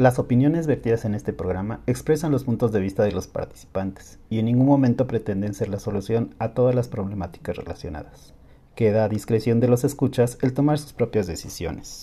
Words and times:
Las 0.00 0.18
opiniones 0.18 0.66
vertidas 0.66 1.04
en 1.04 1.14
este 1.14 1.34
programa 1.34 1.82
expresan 1.86 2.32
los 2.32 2.44
puntos 2.44 2.72
de 2.72 2.80
vista 2.80 3.02
de 3.02 3.12
los 3.12 3.26
participantes 3.26 4.18
y 4.30 4.38
en 4.38 4.46
ningún 4.46 4.66
momento 4.66 5.06
pretenden 5.06 5.52
ser 5.52 5.68
la 5.68 5.78
solución 5.78 6.34
a 6.38 6.54
todas 6.54 6.74
las 6.74 6.88
problemáticas 6.88 7.54
relacionadas. 7.54 8.32
Queda 8.74 9.04
a 9.04 9.10
discreción 9.10 9.60
de 9.60 9.68
los 9.68 9.84
escuchas 9.84 10.38
el 10.40 10.54
tomar 10.54 10.78
sus 10.78 10.94
propias 10.94 11.26
decisiones. 11.26 12.02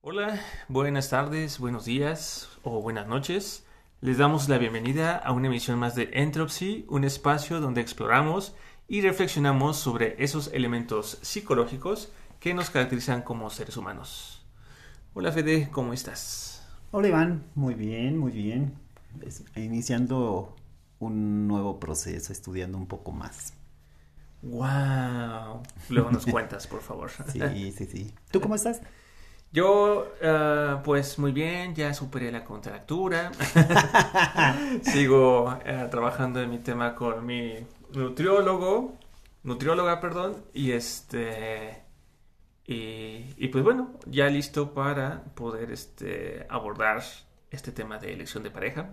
Hola, 0.00 0.40
buenas 0.68 1.10
tardes, 1.10 1.58
buenos 1.58 1.86
días 1.86 2.50
o 2.62 2.80
buenas 2.80 3.08
noches. 3.08 3.66
Les 4.00 4.18
damos 4.18 4.48
la 4.48 4.58
bienvenida 4.58 5.16
a 5.16 5.32
una 5.32 5.48
emisión 5.48 5.76
más 5.76 5.96
de 5.96 6.10
Entropy, 6.12 6.86
un 6.88 7.02
espacio 7.02 7.60
donde 7.60 7.80
exploramos 7.80 8.54
y 8.86 9.00
reflexionamos 9.00 9.76
sobre 9.76 10.22
esos 10.22 10.52
elementos 10.52 11.18
psicológicos 11.22 12.12
que 12.38 12.54
nos 12.54 12.70
caracterizan 12.70 13.22
como 13.22 13.50
seres 13.50 13.76
humanos. 13.76 14.35
Hola 15.18 15.32
Fede, 15.32 15.70
¿cómo 15.72 15.94
estás? 15.94 16.62
Hola 16.90 17.08
Iván, 17.08 17.44
muy 17.54 17.72
bien, 17.72 18.18
muy 18.18 18.32
bien. 18.32 18.74
Iniciando 19.54 20.54
un 20.98 21.48
nuevo 21.48 21.80
proceso, 21.80 22.34
estudiando 22.34 22.76
un 22.76 22.86
poco 22.86 23.12
más. 23.12 23.54
¡Wow! 24.42 25.62
Luego 25.88 26.10
nos 26.10 26.26
cuentas, 26.26 26.66
por 26.66 26.82
favor. 26.82 27.10
Sí, 27.32 27.72
sí, 27.72 27.86
sí. 27.86 28.14
¿Tú 28.30 28.42
cómo 28.42 28.56
estás? 28.56 28.82
Yo, 29.52 30.06
uh, 30.20 30.82
pues 30.82 31.18
muy 31.18 31.32
bien, 31.32 31.74
ya 31.74 31.94
superé 31.94 32.30
la 32.30 32.44
contractura. 32.44 33.32
Sigo 34.82 35.44
uh, 35.44 35.90
trabajando 35.90 36.42
en 36.42 36.50
mi 36.50 36.58
tema 36.58 36.94
con 36.94 37.24
mi 37.24 37.54
nutriólogo, 37.94 38.92
nutrióloga, 39.44 39.98
perdón, 39.98 40.36
y 40.52 40.72
este 40.72 41.85
y, 42.66 43.48
pues 43.48 43.62
bueno, 43.62 43.92
ya 44.06 44.28
listo 44.28 44.74
para 44.74 45.22
poder 45.34 45.70
este, 45.70 46.46
abordar 46.48 47.02
este 47.50 47.70
tema 47.70 47.98
de 47.98 48.12
elección 48.12 48.42
de 48.42 48.50
pareja, 48.50 48.90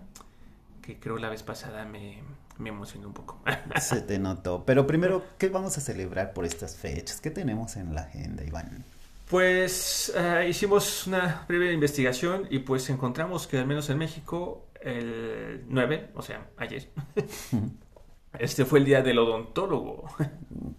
que 0.81 0.99
creo 0.99 1.17
la 1.17 1.29
vez 1.29 1.41
pasada 1.41 1.85
me, 1.85 2.21
me 2.59 2.69
emocionó 2.69 3.07
un 3.07 3.13
poco. 3.13 3.41
Se 3.81 4.01
te 4.01 4.19
notó. 4.19 4.63
Pero 4.65 4.85
primero, 4.85 5.23
¿qué 5.37 5.49
vamos 5.49 5.77
a 5.77 5.81
celebrar 5.81 6.33
por 6.33 6.45
estas 6.45 6.75
fechas? 6.75 7.19
¿Qué 7.19 7.31
tenemos 7.31 7.75
en 7.75 7.95
la 7.95 8.01
agenda, 8.01 8.43
Iván? 8.43 8.85
Pues 9.29 10.13
uh, 10.15 10.47
hicimos 10.47 11.07
una 11.07 11.45
breve 11.47 11.73
investigación 11.73 12.47
y 12.51 12.59
pues 12.59 12.89
encontramos 12.91 13.47
que 13.47 13.57
al 13.57 13.65
menos 13.65 13.89
en 13.89 13.97
México 13.97 14.67
el 14.81 15.63
9, 15.69 16.11
o 16.13 16.21
sea, 16.21 16.49
ayer, 16.57 16.89
este 18.39 18.65
fue 18.65 18.79
el 18.79 18.85
día 18.85 19.01
del 19.01 19.17
odontólogo. 19.17 20.05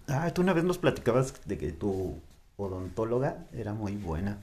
Ah, 0.06 0.30
tú 0.32 0.42
una 0.42 0.52
vez 0.52 0.62
nos 0.62 0.78
platicabas 0.78 1.40
de 1.46 1.58
que 1.58 1.72
tú 1.72 2.22
odontóloga 2.56 3.46
era 3.52 3.74
muy 3.74 3.96
buena. 3.96 4.38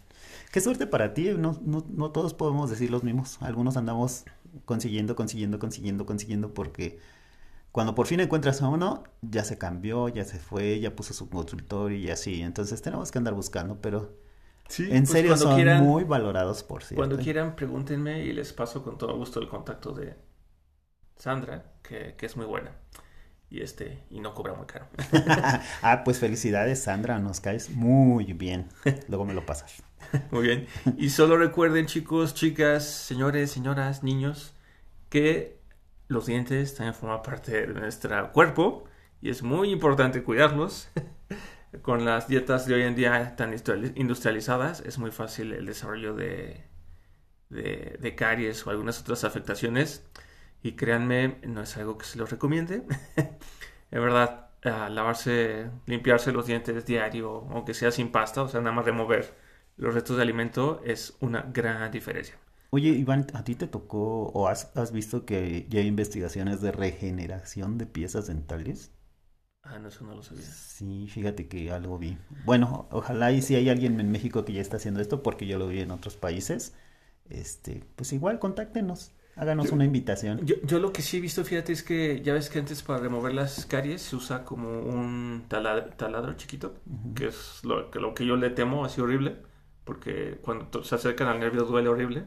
Qué 0.51 0.61
suerte 0.61 0.87
para 0.87 1.13
ti, 1.13 1.31
no, 1.37 1.59
no, 1.63 1.85
no 1.89 2.11
todos 2.11 2.33
podemos 2.33 2.69
decir 2.69 2.91
los 2.91 3.03
mismos. 3.03 3.37
Algunos 3.41 3.77
andamos 3.77 4.25
consiguiendo, 4.65 5.15
consiguiendo, 5.15 5.59
consiguiendo, 5.59 6.05
consiguiendo 6.05 6.53
porque 6.53 6.99
cuando 7.71 7.95
por 7.95 8.07
fin 8.07 8.19
encuentras 8.19 8.61
a 8.61 8.67
uno, 8.67 9.03
ya 9.21 9.43
se 9.43 9.57
cambió, 9.57 10.09
ya 10.09 10.25
se 10.25 10.39
fue, 10.39 10.79
ya 10.79 10.95
puso 10.95 11.13
su 11.13 11.29
consultorio 11.29 11.97
y 11.97 12.09
así. 12.09 12.41
Entonces 12.41 12.81
tenemos 12.81 13.11
que 13.11 13.17
andar 13.17 13.33
buscando, 13.33 13.79
pero 13.79 14.17
sí, 14.67 14.83
en 14.91 15.03
pues 15.03 15.09
serio 15.09 15.37
son 15.37 15.83
muy 15.83 16.03
valorados 16.03 16.63
por 16.63 16.83
cierto. 16.83 16.97
Cuando 16.97 17.17
quieran, 17.17 17.55
pregúntenme 17.55 18.23
y 18.25 18.33
les 18.33 18.51
paso 18.51 18.83
con 18.83 18.97
todo 18.97 19.15
gusto 19.15 19.39
el 19.39 19.47
contacto 19.47 19.93
de 19.93 20.15
Sandra, 21.15 21.63
que, 21.81 22.15
que 22.17 22.25
es 22.25 22.35
muy 22.35 22.45
buena 22.45 22.71
y 23.51 23.61
este 23.61 23.99
y 24.09 24.21
no 24.21 24.33
cobra 24.33 24.53
muy 24.53 24.65
caro. 24.65 24.87
ah, 25.83 26.03
pues 26.05 26.19
felicidades 26.19 26.81
Sandra, 26.83 27.19
nos 27.19 27.41
caes 27.41 27.69
muy 27.69 28.31
bien. 28.33 28.69
Luego 29.09 29.25
me 29.25 29.33
lo 29.33 29.45
pasas. 29.45 29.83
muy 30.31 30.43
bien. 30.43 30.67
Y 30.97 31.09
solo 31.09 31.37
recuerden 31.37 31.85
chicos, 31.85 32.33
chicas, 32.33 32.85
señores, 32.85 33.51
señoras, 33.51 34.03
niños, 34.03 34.53
que 35.09 35.59
los 36.07 36.25
dientes 36.25 36.75
también 36.75 36.95
forman 36.95 37.21
parte 37.21 37.67
de 37.67 37.67
nuestro 37.67 38.31
cuerpo 38.31 38.85
y 39.21 39.29
es 39.29 39.43
muy 39.43 39.69
importante 39.71 40.23
cuidarlos. 40.23 40.89
Con 41.81 42.03
las 42.03 42.27
dietas 42.27 42.65
de 42.65 42.73
hoy 42.73 42.81
en 42.81 42.95
día 42.95 43.35
tan 43.37 43.55
industrializadas 43.95 44.81
es 44.81 44.97
muy 44.97 45.11
fácil 45.11 45.53
el 45.53 45.65
desarrollo 45.65 46.13
de, 46.13 46.65
de, 47.49 47.97
de 47.99 48.15
caries 48.15 48.65
o 48.67 48.71
algunas 48.71 48.99
otras 48.99 49.23
afectaciones. 49.23 50.05
Y 50.63 50.73
créanme, 50.73 51.39
no 51.43 51.61
es 51.61 51.75
algo 51.77 51.97
que 51.97 52.05
se 52.05 52.17
los 52.17 52.29
recomiende. 52.29 52.83
es 53.15 53.99
verdad, 53.99 54.49
lavarse, 54.63 55.69
limpiarse 55.85 56.31
los 56.31 56.45
dientes 56.45 56.85
diario, 56.85 57.47
aunque 57.51 57.73
sea 57.73 57.91
sin 57.91 58.11
pasta, 58.11 58.43
o 58.43 58.47
sea, 58.47 58.61
nada 58.61 58.75
más 58.75 58.85
remover 58.85 59.33
los 59.77 59.93
restos 59.93 60.17
de 60.17 60.23
alimento, 60.23 60.81
es 60.85 61.17
una 61.19 61.41
gran 61.41 61.91
diferencia. 61.91 62.35
Oye, 62.69 62.89
Iván, 62.89 63.27
¿a 63.33 63.43
ti 63.43 63.55
te 63.55 63.67
tocó 63.67 64.27
o 64.27 64.47
has, 64.47 64.91
visto 64.93 65.25
que 65.25 65.67
ya 65.69 65.81
hay 65.81 65.87
investigaciones 65.87 66.61
de 66.61 66.71
regeneración 66.71 67.77
de 67.77 67.85
piezas 67.85 68.27
dentales? 68.27 68.91
Ah, 69.63 69.77
no, 69.79 69.89
eso 69.89 70.05
no 70.05 70.15
lo 70.15 70.23
sabía. 70.23 70.43
Sí, 70.43 71.07
fíjate 71.09 71.47
que 71.47 71.71
algo 71.71 71.99
vi. 71.99 72.17
Bueno, 72.45 72.87
ojalá 72.91 73.31
y 73.31 73.41
si 73.41 73.55
hay 73.55 73.69
alguien 73.69 73.99
en 73.99 74.11
México 74.11 74.45
que 74.45 74.53
ya 74.53 74.61
está 74.61 74.77
haciendo 74.77 75.01
esto, 75.01 75.21
porque 75.21 75.47
yo 75.47 75.59
lo 75.59 75.67
vi 75.67 75.81
en 75.81 75.91
otros 75.91 76.15
países, 76.15 76.73
este, 77.29 77.83
pues 77.95 78.13
igual 78.13 78.39
contáctenos. 78.39 79.11
Háganos 79.41 79.71
una 79.71 79.85
invitación. 79.85 80.39
Yo, 80.45 80.77
lo 80.77 80.93
que 80.93 81.01
sí 81.01 81.17
he 81.17 81.19
visto, 81.19 81.43
fíjate, 81.43 81.73
es 81.73 81.81
que 81.81 82.21
ya 82.21 82.31
ves 82.31 82.47
que 82.51 82.59
antes 82.59 82.83
para 82.83 82.99
remover 82.99 83.33
las 83.33 83.65
caries 83.65 84.03
se 84.03 84.15
usa 84.15 84.43
como 84.43 84.69
un 84.81 85.45
taladro, 85.47 86.33
chiquito, 86.33 86.75
que 87.15 87.29
es 87.29 87.61
lo 87.63 87.89
que, 87.89 87.99
lo 87.99 88.13
que 88.13 88.23
yo 88.23 88.35
le 88.35 88.51
temo, 88.51 88.85
así 88.85 89.01
horrible, 89.01 89.37
porque 89.83 90.37
cuando 90.43 90.83
se 90.83 90.93
acercan 90.93 91.27
al 91.27 91.39
nervio 91.39 91.63
duele 91.63 91.89
horrible. 91.89 92.25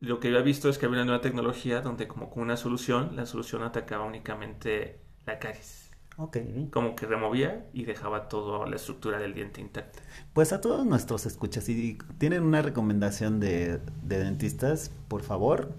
Lo 0.00 0.20
que 0.20 0.30
yo 0.30 0.36
he 0.36 0.42
visto 0.42 0.68
es 0.68 0.76
que 0.76 0.84
había 0.84 0.98
una 0.98 1.06
nueva 1.06 1.22
tecnología 1.22 1.80
donde 1.80 2.06
como 2.06 2.28
con 2.28 2.42
una 2.42 2.58
solución, 2.58 3.16
la 3.16 3.24
solución 3.24 3.62
atacaba 3.62 4.04
únicamente 4.04 5.00
la 5.24 5.38
caries. 5.38 5.90
Ok. 6.18 6.36
Como 6.70 6.94
que 6.94 7.06
removía 7.06 7.70
y 7.72 7.84
dejaba 7.84 8.28
toda 8.28 8.66
la 8.66 8.76
estructura 8.76 9.18
del 9.18 9.32
diente 9.32 9.62
intacta. 9.62 10.00
Pues 10.34 10.52
a 10.52 10.60
todos 10.60 10.84
nuestros 10.84 11.24
escuchas, 11.24 11.64
si 11.64 11.96
tienen 12.18 12.42
una 12.42 12.60
recomendación 12.60 13.40
de, 13.40 13.80
de 14.02 14.18
dentistas, 14.18 14.90
por 15.08 15.22
favor, 15.22 15.72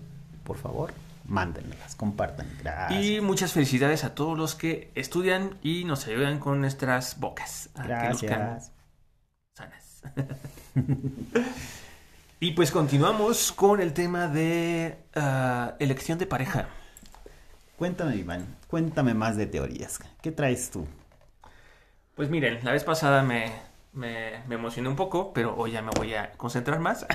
por 0.50 0.58
favor, 0.58 0.94
mándenlas, 1.26 1.96
compartan. 1.96 2.48
Gracias. 2.60 3.06
Y 3.06 3.22
muchas 3.22 3.54
felicidades 3.54 4.04
a 4.04 4.16
todos 4.16 4.36
los 4.36 4.56
que 4.56 4.92
estudian 4.96 5.60
y 5.62 5.84
nos 5.84 6.08
ayudan 6.08 6.40
con 6.40 6.60
nuestras 6.60 7.20
bocas. 7.20 7.70
Gracias. 7.76 8.72
sanas. 9.54 10.02
y 12.40 12.54
pues 12.54 12.72
continuamos 12.72 13.52
con 13.52 13.80
el 13.80 13.94
tema 13.94 14.28
de 14.28 14.98
ah, 15.14 15.76
elección 15.78 16.18
de 16.18 16.26
pareja. 16.26 16.68
Cuéntame, 17.78 18.16
Iván, 18.16 18.48
cuéntame 18.68 19.14
más 19.14 19.38
de 19.38 19.46
teorías. 19.46 20.00
¿Qué 20.24 20.32
traes 20.32 20.72
tú? 20.72 20.88
Pues 22.16 22.32
miren, 22.32 22.58
la 22.64 22.72
vez 22.72 22.84
pasada 22.84 23.22
me, 23.22 23.52
me, 23.94 24.44
me 24.48 24.56
emocioné 24.56 24.90
un 24.90 24.96
poco, 24.96 25.34
pero 25.34 25.56
hoy 25.56 25.72
ya 25.72 25.82
me 25.82 25.92
voy 25.98 26.14
a 26.14 26.32
concentrar 26.34 26.80
más. 26.80 27.06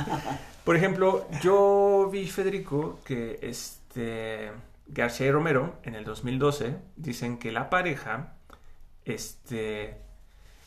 Por 0.64 0.76
ejemplo, 0.76 1.26
yo 1.42 2.08
vi, 2.12 2.26
Federico, 2.26 3.00
que 3.04 3.38
este 3.42 4.50
García 4.86 5.28
y 5.28 5.30
Romero, 5.30 5.76
en 5.84 5.94
el 5.94 6.04
2012, 6.04 6.76
dicen 6.96 7.38
que 7.38 7.52
la 7.52 7.70
pareja 7.70 8.34
este, 9.04 9.96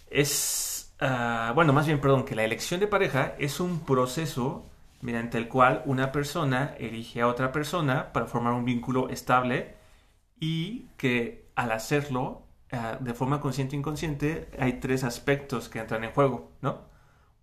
es, 0.09 0.93
ah, 0.99 1.51
bueno, 1.55 1.73
más 1.73 1.85
bien, 1.85 1.99
perdón, 1.99 2.25
que 2.25 2.35
la 2.35 2.43
elección 2.43 2.79
de 2.79 2.87
pareja 2.87 3.35
es 3.37 3.59
un 3.59 3.85
proceso 3.85 4.65
mediante 5.01 5.37
el 5.37 5.49
cual 5.49 5.83
una 5.85 6.11
persona 6.13 6.75
elige 6.79 7.21
a 7.21 7.27
otra 7.27 7.51
persona 7.51 8.13
para 8.13 8.25
formar 8.25 8.53
un 8.53 8.63
vínculo 8.63 9.09
estable 9.09 9.75
y 10.39 10.85
que 10.97 11.45
al 11.55 11.73
hacerlo 11.73 12.42
ah, 12.73 12.97
de 12.99 13.13
forma 13.13 13.39
consciente 13.39 13.75
e 13.75 13.79
inconsciente 13.79 14.49
hay 14.59 14.73
tres 14.79 15.03
aspectos 15.03 15.69
que 15.69 15.79
entran 15.79 16.03
en 16.03 16.11
juego, 16.11 16.51
¿no? 16.61 16.81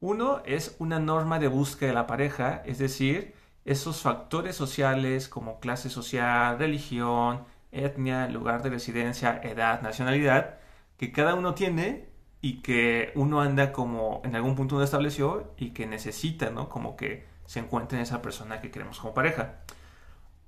Uno 0.01 0.43
es 0.47 0.77
una 0.79 0.99
norma 0.99 1.39
de 1.39 1.49
búsqueda 1.49 1.91
de 1.91 1.95
la 1.95 2.07
pareja, 2.07 2.63
es 2.67 2.79
decir, 2.79 3.35
esos 3.65 4.03
factores 4.03 4.57
sociales 4.57 5.29
como 5.29 5.61
clase 5.61 5.91
social, 5.91 6.59
religión, 6.59 7.45
etnia, 7.73 8.29
lugar 8.29 8.63
de 8.63 8.71
residencia, 8.71 9.41
edad, 9.43 9.83
nacionalidad, 9.83 10.59
que 10.97 11.13
cada 11.13 11.35
uno 11.35 11.55
tiene 11.55 12.09
y 12.41 12.63
que 12.63 13.13
uno 13.15 13.41
anda 13.41 13.73
como 13.73 14.23
en 14.25 14.35
algún 14.37 14.55
punto 14.57 14.77
uno 14.77 14.85
estableció 14.85 15.53
y 15.59 15.71
que 15.71 15.87
necesita, 15.87 16.51
¿no? 16.51 16.69
Como 16.69 16.97
que 16.97 17.27
se 17.47 17.61
encuentre 17.61 17.99
en 17.99 18.03
esa 18.03 18.23
persona 18.23 18.61
que 18.61 18.71
queremos 18.71 18.99
como 19.01 19.15
pareja. 19.15 19.61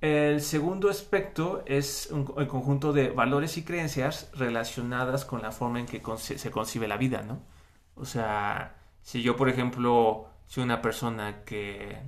El 0.03 0.41
segundo 0.41 0.91
aspecto 0.91 1.63
es 1.65 2.11
el 2.11 2.49
conjunto 2.49 2.93
de 2.93 3.11
valores 3.11 3.57
y 3.57 3.63
creencias 3.63 4.31
relacionadas 4.35 5.25
con 5.25 5.43
la 5.43 5.53
forma 5.53 5.79
en 5.79 5.87
que 5.87 6.03
se 6.17 6.51
concibe 6.51 6.89
la 6.89 6.97
vida, 6.97 7.23
¿no? 7.23 7.41
O 7.95 8.05
sea, 8.05 8.75
si 9.03 9.23
yo, 9.23 9.37
por 9.37 9.49
ejemplo, 9.49 10.27
soy 10.49 10.65
una 10.65 10.83
persona 10.83 11.45
que 11.45 11.99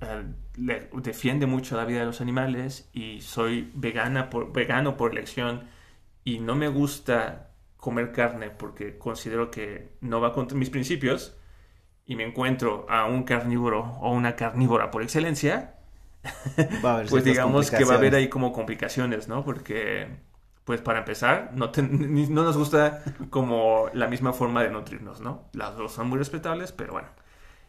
eh, 0.00 0.88
defiende 0.94 1.44
mucho 1.44 1.76
la 1.76 1.84
vida 1.84 2.00
de 2.00 2.06
los 2.06 2.22
animales 2.22 2.88
y 2.94 3.20
soy 3.20 3.70
vegana 3.74 4.30
por, 4.30 4.50
vegano 4.52 4.96
por 4.96 5.12
elección 5.12 5.68
y 6.24 6.38
no 6.38 6.54
me 6.54 6.68
gusta 6.68 7.50
comer 7.76 8.12
carne 8.12 8.48
porque 8.48 8.96
considero 8.96 9.50
que 9.50 9.90
no 10.00 10.22
va 10.22 10.32
contra 10.32 10.56
mis 10.56 10.70
principios 10.70 11.36
y 12.06 12.16
me 12.16 12.24
encuentro 12.24 12.86
a 12.88 13.04
un 13.04 13.24
carnívoro 13.24 13.98
o 14.00 14.10
una 14.10 14.36
carnívora 14.36 14.90
por 14.90 15.02
excelencia, 15.02 15.81
pues 17.08 17.24
digamos 17.24 17.70
que 17.70 17.84
va 17.84 17.94
a 17.94 17.96
haber 17.96 18.14
ahí 18.14 18.28
como 18.28 18.52
complicaciones, 18.52 19.28
¿no? 19.28 19.44
Porque, 19.44 20.08
pues 20.64 20.80
para 20.80 21.00
empezar, 21.00 21.50
no, 21.54 21.70
no 21.76 22.44
nos 22.44 22.56
gusta 22.56 23.02
como 23.30 23.88
la 23.92 24.06
misma 24.08 24.32
forma 24.32 24.62
de 24.62 24.70
nutrirnos, 24.70 25.20
¿no? 25.20 25.48
Las 25.52 25.76
dos 25.76 25.92
son 25.92 26.08
muy 26.08 26.18
respetables, 26.18 26.72
pero 26.72 26.92
bueno. 26.92 27.08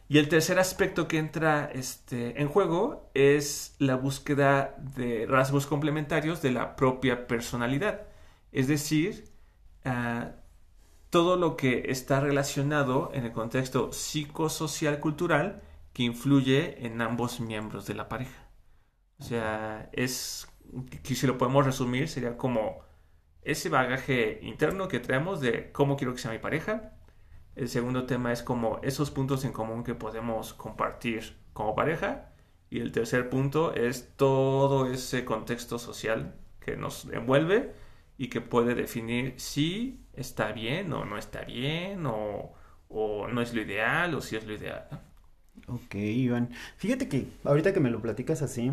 Y 0.08 0.18
el 0.18 0.28
tercer 0.28 0.58
aspecto 0.58 1.08
que 1.08 1.18
entra 1.18 1.70
este, 1.72 2.40
en 2.40 2.48
juego 2.48 3.10
es 3.14 3.74
la 3.78 3.96
búsqueda 3.96 4.76
de 4.78 5.26
rasgos 5.26 5.66
complementarios 5.66 6.42
de 6.42 6.52
la 6.52 6.76
propia 6.76 7.26
personalidad. 7.26 8.02
Es 8.52 8.68
decir, 8.68 9.24
ah, 9.84 10.32
todo 11.08 11.36
lo 11.36 11.56
que 11.56 11.84
está 11.90 12.20
relacionado 12.20 13.10
en 13.14 13.24
el 13.24 13.32
contexto 13.32 13.92
psicosocial 13.92 15.00
cultural 15.00 15.62
que 15.94 16.02
influye 16.02 16.84
en 16.84 17.00
ambos 17.00 17.40
miembros 17.40 17.86
de 17.86 17.94
la 17.94 18.08
pareja. 18.08 18.43
O 19.18 19.22
sea, 19.22 19.88
es, 19.92 20.48
que 21.02 21.14
si 21.14 21.26
lo 21.26 21.38
podemos 21.38 21.64
resumir, 21.64 22.08
sería 22.08 22.36
como 22.36 22.80
ese 23.42 23.68
bagaje 23.68 24.40
interno 24.42 24.88
que 24.88 25.00
traemos 25.00 25.40
de 25.40 25.70
cómo 25.72 25.96
quiero 25.96 26.14
que 26.14 26.20
sea 26.20 26.32
mi 26.32 26.38
pareja. 26.38 26.92
El 27.56 27.68
segundo 27.68 28.06
tema 28.06 28.32
es 28.32 28.42
como 28.42 28.80
esos 28.82 29.10
puntos 29.10 29.44
en 29.44 29.52
común 29.52 29.84
que 29.84 29.94
podemos 29.94 30.54
compartir 30.54 31.36
como 31.52 31.74
pareja. 31.74 32.32
Y 32.70 32.80
el 32.80 32.90
tercer 32.90 33.30
punto 33.30 33.74
es 33.74 34.12
todo 34.16 34.90
ese 34.90 35.24
contexto 35.24 35.78
social 35.78 36.34
que 36.58 36.76
nos 36.76 37.04
envuelve 37.06 37.72
y 38.16 38.28
que 38.28 38.40
puede 38.40 38.74
definir 38.74 39.34
si 39.36 40.04
está 40.14 40.52
bien 40.52 40.92
o 40.92 41.04
no 41.04 41.18
está 41.18 41.42
bien 41.42 42.04
o, 42.06 42.54
no 42.90 43.40
es 43.40 43.54
lo 43.54 43.60
ideal 43.60 44.14
o 44.14 44.20
si 44.20 44.36
es 44.36 44.46
lo 44.46 44.54
ideal. 44.54 44.88
Ok, 45.66 45.94
Iván. 45.94 46.50
Fíjate 46.76 47.08
que 47.08 47.28
ahorita 47.44 47.72
que 47.72 47.80
me 47.80 47.90
lo 47.90 48.00
platicas 48.00 48.42
así, 48.42 48.72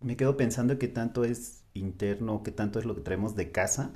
me 0.00 0.16
quedo 0.16 0.36
pensando 0.36 0.78
que 0.78 0.88
tanto 0.88 1.24
es 1.24 1.64
interno, 1.74 2.42
que 2.42 2.52
tanto 2.52 2.78
es 2.78 2.84
lo 2.84 2.94
que 2.94 3.02
traemos 3.02 3.36
de 3.36 3.52
casa, 3.52 3.92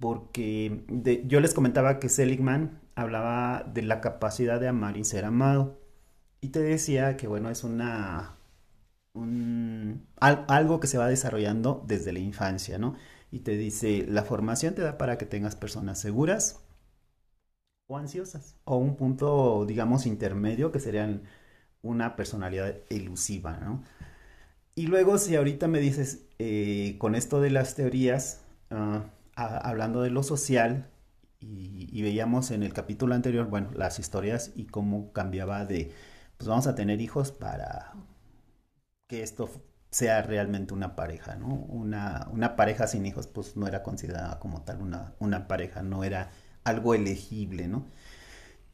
porque 0.00 0.84
yo 1.26 1.40
les 1.40 1.54
comentaba 1.54 2.00
que 2.00 2.08
Seligman 2.08 2.80
hablaba 2.96 3.64
de 3.72 3.82
la 3.82 4.00
capacidad 4.00 4.60
de 4.60 4.68
amar 4.68 4.96
y 4.96 5.04
ser 5.04 5.24
amado. 5.24 5.80
Y 6.40 6.50
te 6.50 6.60
decía 6.60 7.16
que, 7.16 7.28
bueno, 7.28 7.50
es 7.50 7.64
una... 7.64 8.36
algo 10.18 10.80
que 10.80 10.86
se 10.86 10.98
va 10.98 11.08
desarrollando 11.08 11.84
desde 11.86 12.12
la 12.12 12.18
infancia, 12.20 12.78
¿no? 12.78 12.96
y 13.30 13.40
te 13.40 13.56
dice, 13.56 14.06
la 14.08 14.22
formación 14.22 14.74
te 14.74 14.82
da 14.82 14.98
para 14.98 15.18
que 15.18 15.26
tengas 15.26 15.56
personas 15.56 15.98
seguras 16.00 16.60
o 17.86 17.96
ansiosas, 17.96 18.56
o 18.64 18.76
un 18.76 18.96
punto, 18.96 19.64
digamos, 19.66 20.06
intermedio 20.06 20.72
que 20.72 20.80
serían 20.80 21.22
una 21.82 22.16
personalidad 22.16 22.76
elusiva, 22.90 23.58
¿no? 23.58 23.84
Y 24.76 24.88
luego 24.88 25.16
si 25.16 25.34
ahorita 25.34 25.68
me 25.68 25.80
dices, 25.80 26.26
eh, 26.38 26.96
con 26.98 27.14
esto 27.14 27.40
de 27.40 27.50
las 27.50 27.74
teorías, 27.74 28.42
ah, 28.70 29.06
hablando 29.34 30.02
de 30.02 30.10
lo 30.10 30.22
social, 30.22 30.90
y, 31.40 31.88
y, 31.90 32.02
veíamos 32.02 32.50
en 32.50 32.62
el 32.62 32.72
capítulo 32.74 33.14
anterior, 33.14 33.48
bueno, 33.48 33.70
las 33.74 33.98
historias 33.98 34.52
y 34.54 34.66
cómo 34.66 35.12
cambiaba 35.12 35.64
de, 35.64 35.92
pues 36.36 36.48
vamos 36.48 36.66
a 36.66 36.74
tener 36.74 37.00
hijos 37.00 37.32
para 37.32 37.94
que 39.08 39.22
esto 39.22 39.48
sea 39.90 40.22
realmente 40.22 40.74
una 40.74 40.94
pareja, 40.96 41.36
¿no? 41.36 41.46
Una, 41.54 42.28
una 42.32 42.56
pareja 42.56 42.86
sin 42.86 43.06
hijos, 43.06 43.26
pues 43.26 43.56
no 43.56 43.66
era 43.66 43.82
considerada 43.82 44.38
como 44.40 44.62
tal 44.62 44.82
una, 44.82 45.14
una 45.20 45.48
pareja, 45.48 45.82
no 45.82 46.04
era 46.04 46.30
algo 46.64 46.94
elegible, 46.94 47.68
¿no? 47.68 47.86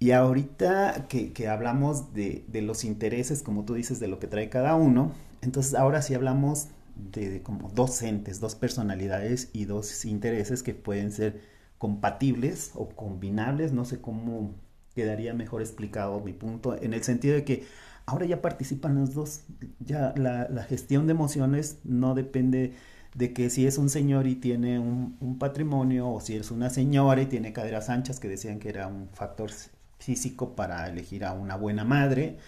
Y 0.01 0.13
ahorita 0.13 1.07
que, 1.09 1.33
que 1.33 1.49
hablamos 1.49 2.13
de, 2.13 2.45
de, 2.49 2.63
los 2.63 2.85
intereses, 2.85 3.43
como 3.45 3.65
tú 3.65 3.75
dices, 3.75 4.01
de 4.01 4.09
lo 4.09 4.19
que 4.19 4.27
trae 4.27 4.49
cada 4.49 4.75
uno, 4.75 5.13
entonces 5.43 5.75
ahora 5.75 6.01
sí 6.03 6.15
hablamos 6.15 6.69
de, 6.97 7.43
como 7.43 7.69
dos 7.71 8.01
entes, 8.03 8.41
dos 8.41 8.55
personalidades 8.55 9.51
y 9.53 9.67
dos 9.67 10.05
intereses 10.05 10.63
que 10.63 10.75
pueden 10.75 11.13
ser 11.13 11.41
compatibles 11.79 12.71
o 12.75 12.89
combinables, 12.89 13.73
no 13.73 13.85
sé 13.85 14.01
cómo 14.01 14.55
quedaría 14.95 15.35
mejor 15.35 15.63
explicado 15.63 16.21
mi 16.21 16.33
punto, 16.33 16.81
en 16.81 16.95
el 16.95 17.03
sentido 17.03 17.35
de 17.35 17.45
que 17.45 17.65
ahora 18.07 18.27
ya 18.27 18.43
participan 18.43 18.95
los 18.95 19.15
dos. 19.15 19.43
Ya 19.81 20.15
la, 20.17 20.63
gestión 20.65 21.07
de 21.07 21.13
emociones 21.13 21.79
no 21.85 22.15
depende 22.15 22.75
de 23.15 23.33
que 23.33 23.51
si 23.51 23.67
es 23.67 23.79
un 23.79 23.91
señor 23.91 24.27
y 24.27 24.37
tiene 24.37 24.79
un, 24.79 25.39
patrimonio 25.39 26.09
o 26.09 26.21
si 26.21 26.37
es 26.37 26.51
una 26.51 26.71
señora 26.71 27.23
y 27.23 27.27
tiene 27.27 27.53
caderas 27.53 27.89
anchas 27.91 28.21
que 28.21 28.29
decían 28.29 28.59
que 28.59 28.69
era 28.69 28.87
un 28.87 29.09
factor 29.13 29.51
físico 29.99 30.55
para 30.55 30.89
elegir 30.89 31.25
a 31.25 31.33
una 31.33 31.57
buena 31.57 31.85
madre. 31.85 32.39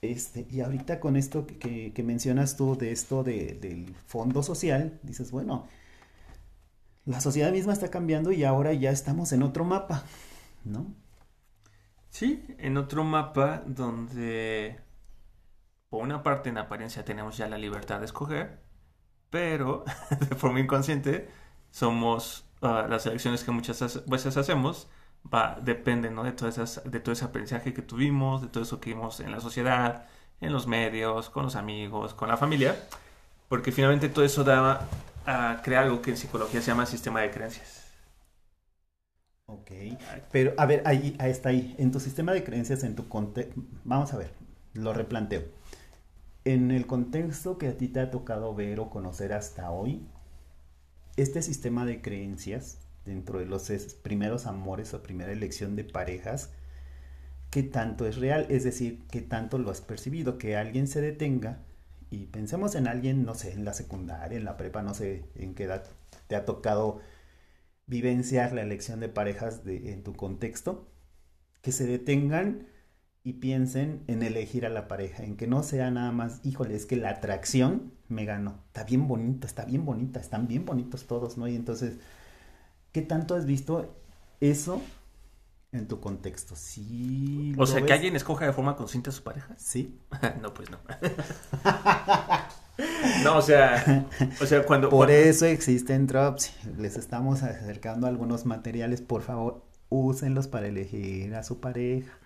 Este, 0.00 0.46
y 0.50 0.60
ahorita 0.60 1.00
con 1.00 1.16
esto 1.16 1.46
que, 1.46 1.92
mencionas 2.04 2.56
tú 2.56 2.76
de 2.76 2.92
esto 2.92 3.24
del 3.24 3.94
fondo 4.06 4.42
social, 4.42 4.98
dices, 5.02 5.30
bueno, 5.30 5.66
la 7.04 7.20
sociedad 7.20 7.50
misma 7.50 7.72
está 7.72 7.90
cambiando 7.90 8.30
y 8.30 8.44
ahora 8.44 8.72
ya 8.72 8.90
estamos 8.90 9.32
en 9.32 9.42
otro 9.42 9.64
mapa, 9.64 10.04
¿no? 10.64 10.86
Sí, 12.10 12.44
en 12.58 12.76
otro 12.76 13.02
mapa 13.02 13.62
donde 13.66 14.78
por 15.88 16.02
una 16.02 16.22
parte 16.22 16.50
en 16.50 16.58
apariencia 16.58 17.04
tenemos 17.04 17.36
ya 17.36 17.48
la 17.48 17.58
libertad 17.58 17.98
de 17.98 18.06
escoger, 18.06 18.60
pero 19.30 19.84
de 20.28 20.36
forma 20.36 20.60
inconsciente 20.60 21.28
somos 21.70 22.44
ah, 22.62 22.86
las 22.88 23.06
elecciones 23.06 23.42
que 23.42 23.50
muchas 23.50 24.06
veces 24.06 24.36
hacemos 24.36 24.88
va, 25.32 25.58
dependen 25.62 26.14
¿no? 26.14 26.24
de, 26.24 26.32
todas 26.32 26.58
esas, 26.58 26.90
de 26.90 27.00
todo 27.00 27.12
ese 27.12 27.24
aprendizaje 27.24 27.74
que 27.74 27.82
tuvimos, 27.82 28.42
de 28.42 28.48
todo 28.48 28.62
eso 28.62 28.80
que 28.80 28.90
vimos 28.90 29.20
en 29.20 29.32
la 29.32 29.40
sociedad, 29.40 30.06
en 30.40 30.52
los 30.52 30.66
medios, 30.66 31.30
con 31.30 31.44
los 31.44 31.56
amigos, 31.56 32.14
con 32.14 32.28
la 32.28 32.36
familia, 32.36 32.76
porque 33.48 33.72
finalmente 33.72 34.08
todo 34.08 34.24
eso 34.24 34.44
da 34.44 34.88
a 35.26 35.60
crear 35.62 35.84
algo 35.84 36.00
que 36.00 36.10
en 36.10 36.16
psicología 36.16 36.60
se 36.60 36.68
llama 36.68 36.86
sistema 36.86 37.20
de 37.20 37.30
creencias. 37.30 37.86
Ok, 39.46 39.70
pero 40.30 40.52
a 40.58 40.66
ver, 40.66 40.82
ahí, 40.84 41.16
ahí 41.18 41.30
está 41.30 41.48
ahí, 41.48 41.74
en 41.78 41.90
tu 41.90 42.00
sistema 42.00 42.32
de 42.32 42.44
creencias, 42.44 42.82
en 42.84 42.94
tu 42.94 43.08
contexto, 43.08 43.60
vamos 43.84 44.12
a 44.12 44.18
ver, 44.18 44.30
lo 44.74 44.92
replanteo 44.92 45.42
en 46.48 46.70
el 46.70 46.86
contexto 46.86 47.58
que 47.58 47.68
a 47.68 47.76
ti 47.76 47.88
te 47.88 48.00
ha 48.00 48.10
tocado 48.10 48.54
ver 48.54 48.80
o 48.80 48.88
conocer 48.88 49.34
hasta 49.34 49.70
hoy, 49.70 50.00
este 51.16 51.42
sistema 51.42 51.84
de 51.84 52.00
creencias 52.00 52.78
dentro 53.08 53.40
de 53.40 53.46
los 53.46 53.70
primeros 54.02 54.46
amores 54.46 54.94
o 54.94 55.02
primera 55.02 55.32
elección 55.32 55.76
de 55.76 55.84
parejas, 55.84 56.50
¿qué 57.50 57.62
tanto 57.62 58.06
es 58.06 58.16
real? 58.16 58.46
Es 58.50 58.64
decir, 58.64 59.04
¿qué 59.10 59.20
tanto 59.22 59.58
lo 59.58 59.70
has 59.70 59.80
percibido? 59.80 60.38
Que 60.38 60.56
alguien 60.56 60.86
se 60.86 61.00
detenga 61.00 61.64
y 62.10 62.26
pensemos 62.26 62.74
en 62.74 62.88
alguien, 62.88 63.24
no 63.24 63.34
sé, 63.34 63.52
en 63.52 63.64
la 63.64 63.74
secundaria, 63.74 64.38
en 64.38 64.44
la 64.44 64.56
prepa, 64.56 64.82
no 64.82 64.94
sé 64.94 65.24
en 65.34 65.54
qué 65.54 65.64
edad 65.64 65.84
te 66.26 66.36
ha 66.36 66.44
tocado 66.44 67.00
vivenciar 67.86 68.52
la 68.52 68.62
elección 68.62 69.00
de 69.00 69.08
parejas 69.08 69.62
en 69.66 70.02
tu 70.02 70.14
contexto, 70.14 70.88
que 71.62 71.72
se 71.72 71.86
detengan 71.86 72.68
y 73.24 73.34
piensen 73.34 74.04
en 74.06 74.22
elegir 74.22 74.64
a 74.66 74.70
la 74.70 74.88
pareja, 74.88 75.24
en 75.24 75.36
que 75.36 75.46
no 75.46 75.62
sea 75.62 75.90
nada 75.90 76.12
más, 76.12 76.40
híjole, 76.44 76.74
es 76.76 76.86
que 76.86 76.96
la 76.96 77.10
atracción 77.10 77.92
me 78.08 78.24
ganó. 78.24 78.62
Está 78.68 78.84
bien 78.84 79.08
bonito, 79.08 79.46
está 79.46 79.64
bien 79.64 79.84
bonita, 79.84 80.20
están 80.20 80.48
bien 80.48 80.64
bonitos 80.64 81.06
todos, 81.06 81.36
¿no? 81.36 81.48
Y 81.48 81.56
entonces, 81.56 81.98
¿qué 82.98 83.06
tanto 83.06 83.36
has 83.36 83.46
visto 83.46 83.94
eso 84.40 84.82
en 85.70 85.86
tu 85.86 86.00
contexto? 86.00 86.56
Sí. 86.56 87.54
O 87.56 87.64
sea, 87.64 87.86
que 87.86 87.92
alguien 87.92 88.16
escoja 88.16 88.44
de 88.44 88.52
forma 88.52 88.74
consciente 88.74 89.10
a 89.10 89.12
su 89.12 89.22
pareja. 89.22 89.54
Sí. 89.56 90.00
no, 90.42 90.52
pues 90.52 90.68
no. 90.68 90.78
no, 93.24 93.36
o 93.36 93.42
sea, 93.42 94.08
o 94.40 94.46
sea, 94.46 94.64
cuando. 94.64 94.88
Por 94.88 95.12
eso 95.12 95.46
existen 95.46 96.08
drops. 96.08 96.52
Les 96.76 96.96
estamos 96.96 97.44
acercando 97.44 98.08
algunos 98.08 98.46
materiales. 98.46 99.00
Por 99.00 99.22
favor, 99.22 99.64
úsenlos 99.88 100.48
para 100.48 100.66
elegir 100.66 101.36
a 101.36 101.44
su 101.44 101.60
pareja. 101.60 102.18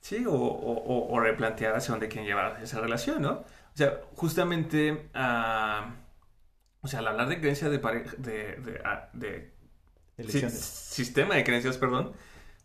Sí, 0.00 0.24
o, 0.26 0.34
o, 0.34 1.20
replantear 1.20 1.76
hacia 1.76 1.92
dónde 1.92 2.08
quieren 2.08 2.26
llevar 2.26 2.60
esa 2.62 2.80
relación, 2.80 3.22
¿no? 3.22 3.32
O 3.32 3.44
sea, 3.74 4.00
justamente, 4.14 5.08
ah, 5.14 5.94
o 6.80 6.88
sea, 6.88 6.98
al 6.98 7.08
hablar 7.08 7.28
de 7.28 7.40
creencias 7.40 7.70
de 7.70 7.78
pareja, 7.78 8.14
de, 8.18 8.56
de, 9.14 9.55
ah, 10.18 10.50
sistema 10.50 11.34
de 11.34 11.44
creencias, 11.44 11.78
perdón, 11.78 12.14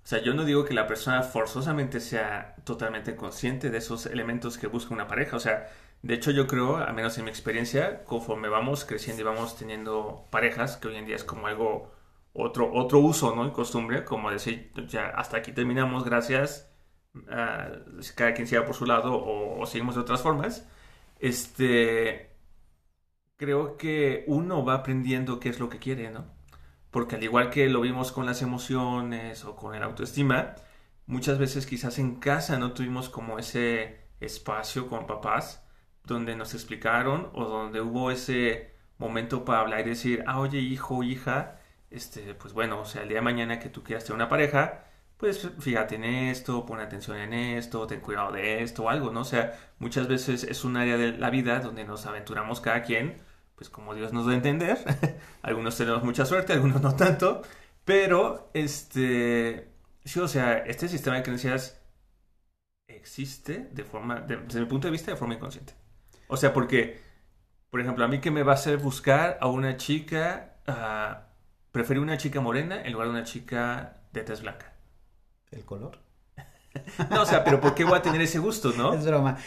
o 0.03 0.07
sea, 0.07 0.21
yo 0.21 0.33
no 0.33 0.45
digo 0.45 0.65
que 0.65 0.73
la 0.73 0.87
persona 0.87 1.21
forzosamente 1.23 1.99
sea 1.99 2.55
totalmente 2.63 3.15
consciente 3.15 3.69
de 3.69 3.77
esos 3.77 4.05
elementos 4.07 4.57
que 4.57 4.67
busca 4.67 4.93
una 4.93 5.07
pareja, 5.07 5.37
o 5.37 5.39
sea, 5.39 5.69
de 6.01 6.15
hecho 6.15 6.31
yo 6.31 6.47
creo, 6.47 6.77
al 6.77 6.93
menos 6.93 7.17
en 7.17 7.25
mi 7.25 7.29
experiencia, 7.29 8.03
conforme 8.05 8.49
vamos 8.49 8.85
creciendo 8.85 9.21
y 9.21 9.25
vamos 9.25 9.57
teniendo 9.57 10.27
parejas, 10.31 10.77
que 10.77 10.87
hoy 10.87 10.95
en 10.95 11.05
día 11.05 11.15
es 11.15 11.23
como 11.23 11.47
algo, 11.47 11.91
otro, 12.33 12.71
otro 12.73 12.99
uso, 12.99 13.35
¿no? 13.35 13.47
Y 13.47 13.51
costumbre, 13.51 14.03
como 14.03 14.31
decir, 14.31 14.71
ya 14.87 15.09
hasta 15.09 15.37
aquí 15.37 15.51
terminamos, 15.51 16.03
gracias 16.03 16.71
uh, 17.15 18.01
cada 18.15 18.33
quien 18.33 18.47
siga 18.47 18.65
por 18.65 18.75
su 18.75 18.85
lado 18.85 19.13
o, 19.13 19.65
seguimos 19.65 19.95
de 19.95 20.01
otras 20.01 20.21
formas, 20.21 20.67
este, 21.19 22.31
creo 23.37 23.77
que 23.77 24.23
uno 24.27 24.65
va 24.65 24.75
aprendiendo 24.75 25.39
qué 25.39 25.49
es 25.49 25.59
lo 25.59 25.69
que 25.69 25.79
quiere, 25.79 26.09
¿no? 26.11 26.25
Porque 26.91 27.15
al 27.15 27.23
igual 27.23 27.49
que 27.49 27.69
lo 27.69 27.81
vimos 27.81 28.11
con 28.11 28.25
las 28.25 28.41
emociones 28.41 29.45
o 29.45 29.55
con 29.55 29.75
el 29.75 29.83
autoestima, 29.83 30.55
muchas 31.05 31.39
veces 31.39 31.65
quizás 31.65 31.99
en 31.99 32.15
casa 32.17 32.59
no 32.59 32.73
tuvimos 32.73 33.09
como 33.09 33.39
ese 33.39 34.01
espacio 34.19 34.87
con 34.87 35.07
papás 35.07 35.65
donde 36.05 36.35
nos 36.35 36.53
explicaron 36.53 37.29
o 37.33 37.45
donde 37.45 37.81
hubo 37.81 38.11
ese 38.11 38.71
momento 38.97 39.45
para 39.45 39.61
hablar 39.61 39.81
y 39.81 39.89
decir, 39.89 40.23
ah, 40.27 40.39
oye, 40.39 40.59
hijo, 40.59 41.03
hija, 41.03 41.59
este, 41.89 42.33
pues 42.35 42.53
bueno, 42.53 42.81
o 42.81 42.85
sea, 42.85 43.03
el 43.03 43.09
día 43.09 43.17
de 43.17 43.23
mañana 43.23 43.59
que 43.59 43.69
tú 43.69 43.83
quieras 43.83 44.03
tener 44.05 44.15
una 44.15 44.29
pareja, 44.29 44.85
pues 45.17 45.49
fíjate 45.59 45.95
en 45.95 46.03
esto, 46.03 46.65
pon 46.65 46.79
atención 46.79 47.17
en 47.17 47.33
esto, 47.33 47.85
ten 47.87 48.01
cuidado 48.01 48.31
de 48.31 48.63
esto 48.63 48.83
o 48.83 48.89
algo, 48.89 49.11
¿no? 49.11 49.21
O 49.21 49.25
sea, 49.25 49.53
muchas 49.79 50.07
veces 50.07 50.43
es 50.43 50.63
un 50.65 50.77
área 50.77 50.97
de 50.97 51.11
la 51.17 51.29
vida 51.29 51.59
donde 51.59 51.83
nos 51.83 52.05
aventuramos 52.05 52.61
cada 52.61 52.81
quien, 52.83 53.17
pues 53.61 53.69
como 53.69 53.93
Dios 53.93 54.11
nos 54.11 54.25
da 54.25 54.31
a 54.31 54.35
entender, 54.35 54.79
algunos 55.43 55.77
tenemos 55.77 56.03
mucha 56.03 56.25
suerte, 56.25 56.51
algunos 56.51 56.81
no 56.81 56.95
tanto, 56.95 57.43
pero, 57.85 58.49
este, 58.55 59.69
sí, 60.03 60.19
o 60.19 60.27
sea, 60.27 60.57
este 60.65 60.87
sistema 60.87 61.17
de 61.17 61.21
creencias 61.21 61.79
existe 62.87 63.69
de 63.71 63.83
forma, 63.83 64.21
desde 64.21 64.61
mi 64.61 64.65
punto 64.65 64.87
de 64.87 64.91
vista, 64.91 65.11
de 65.11 65.17
forma 65.17 65.35
inconsciente. 65.35 65.75
O 66.27 66.37
sea, 66.37 66.53
porque, 66.53 67.01
por 67.69 67.81
ejemplo, 67.81 68.03
a 68.03 68.07
mí 68.07 68.19
que 68.19 68.31
me 68.31 68.41
va 68.41 68.53
a 68.53 68.55
hacer 68.55 68.77
buscar 68.79 69.37
a 69.39 69.45
una 69.45 69.77
chica, 69.77 70.55
uh, 70.67 71.21
preferir 71.71 72.01
una 72.01 72.17
chica 72.17 72.41
morena 72.41 72.81
en 72.81 72.93
lugar 72.93 73.09
de 73.09 73.13
una 73.13 73.25
chica 73.25 74.01
de 74.11 74.23
tez 74.23 74.41
blanca. 74.41 74.73
¿El 75.51 75.65
color? 75.65 75.99
No, 77.09 77.21
o 77.21 77.25
sea, 77.25 77.43
pero 77.43 77.59
¿por 77.59 77.75
qué 77.75 77.83
voy 77.83 77.97
a 77.97 78.01
tener 78.01 78.21
ese 78.21 78.39
gusto, 78.39 78.71
no? 78.77 78.93
Es 78.93 79.05
broma. 79.05 79.37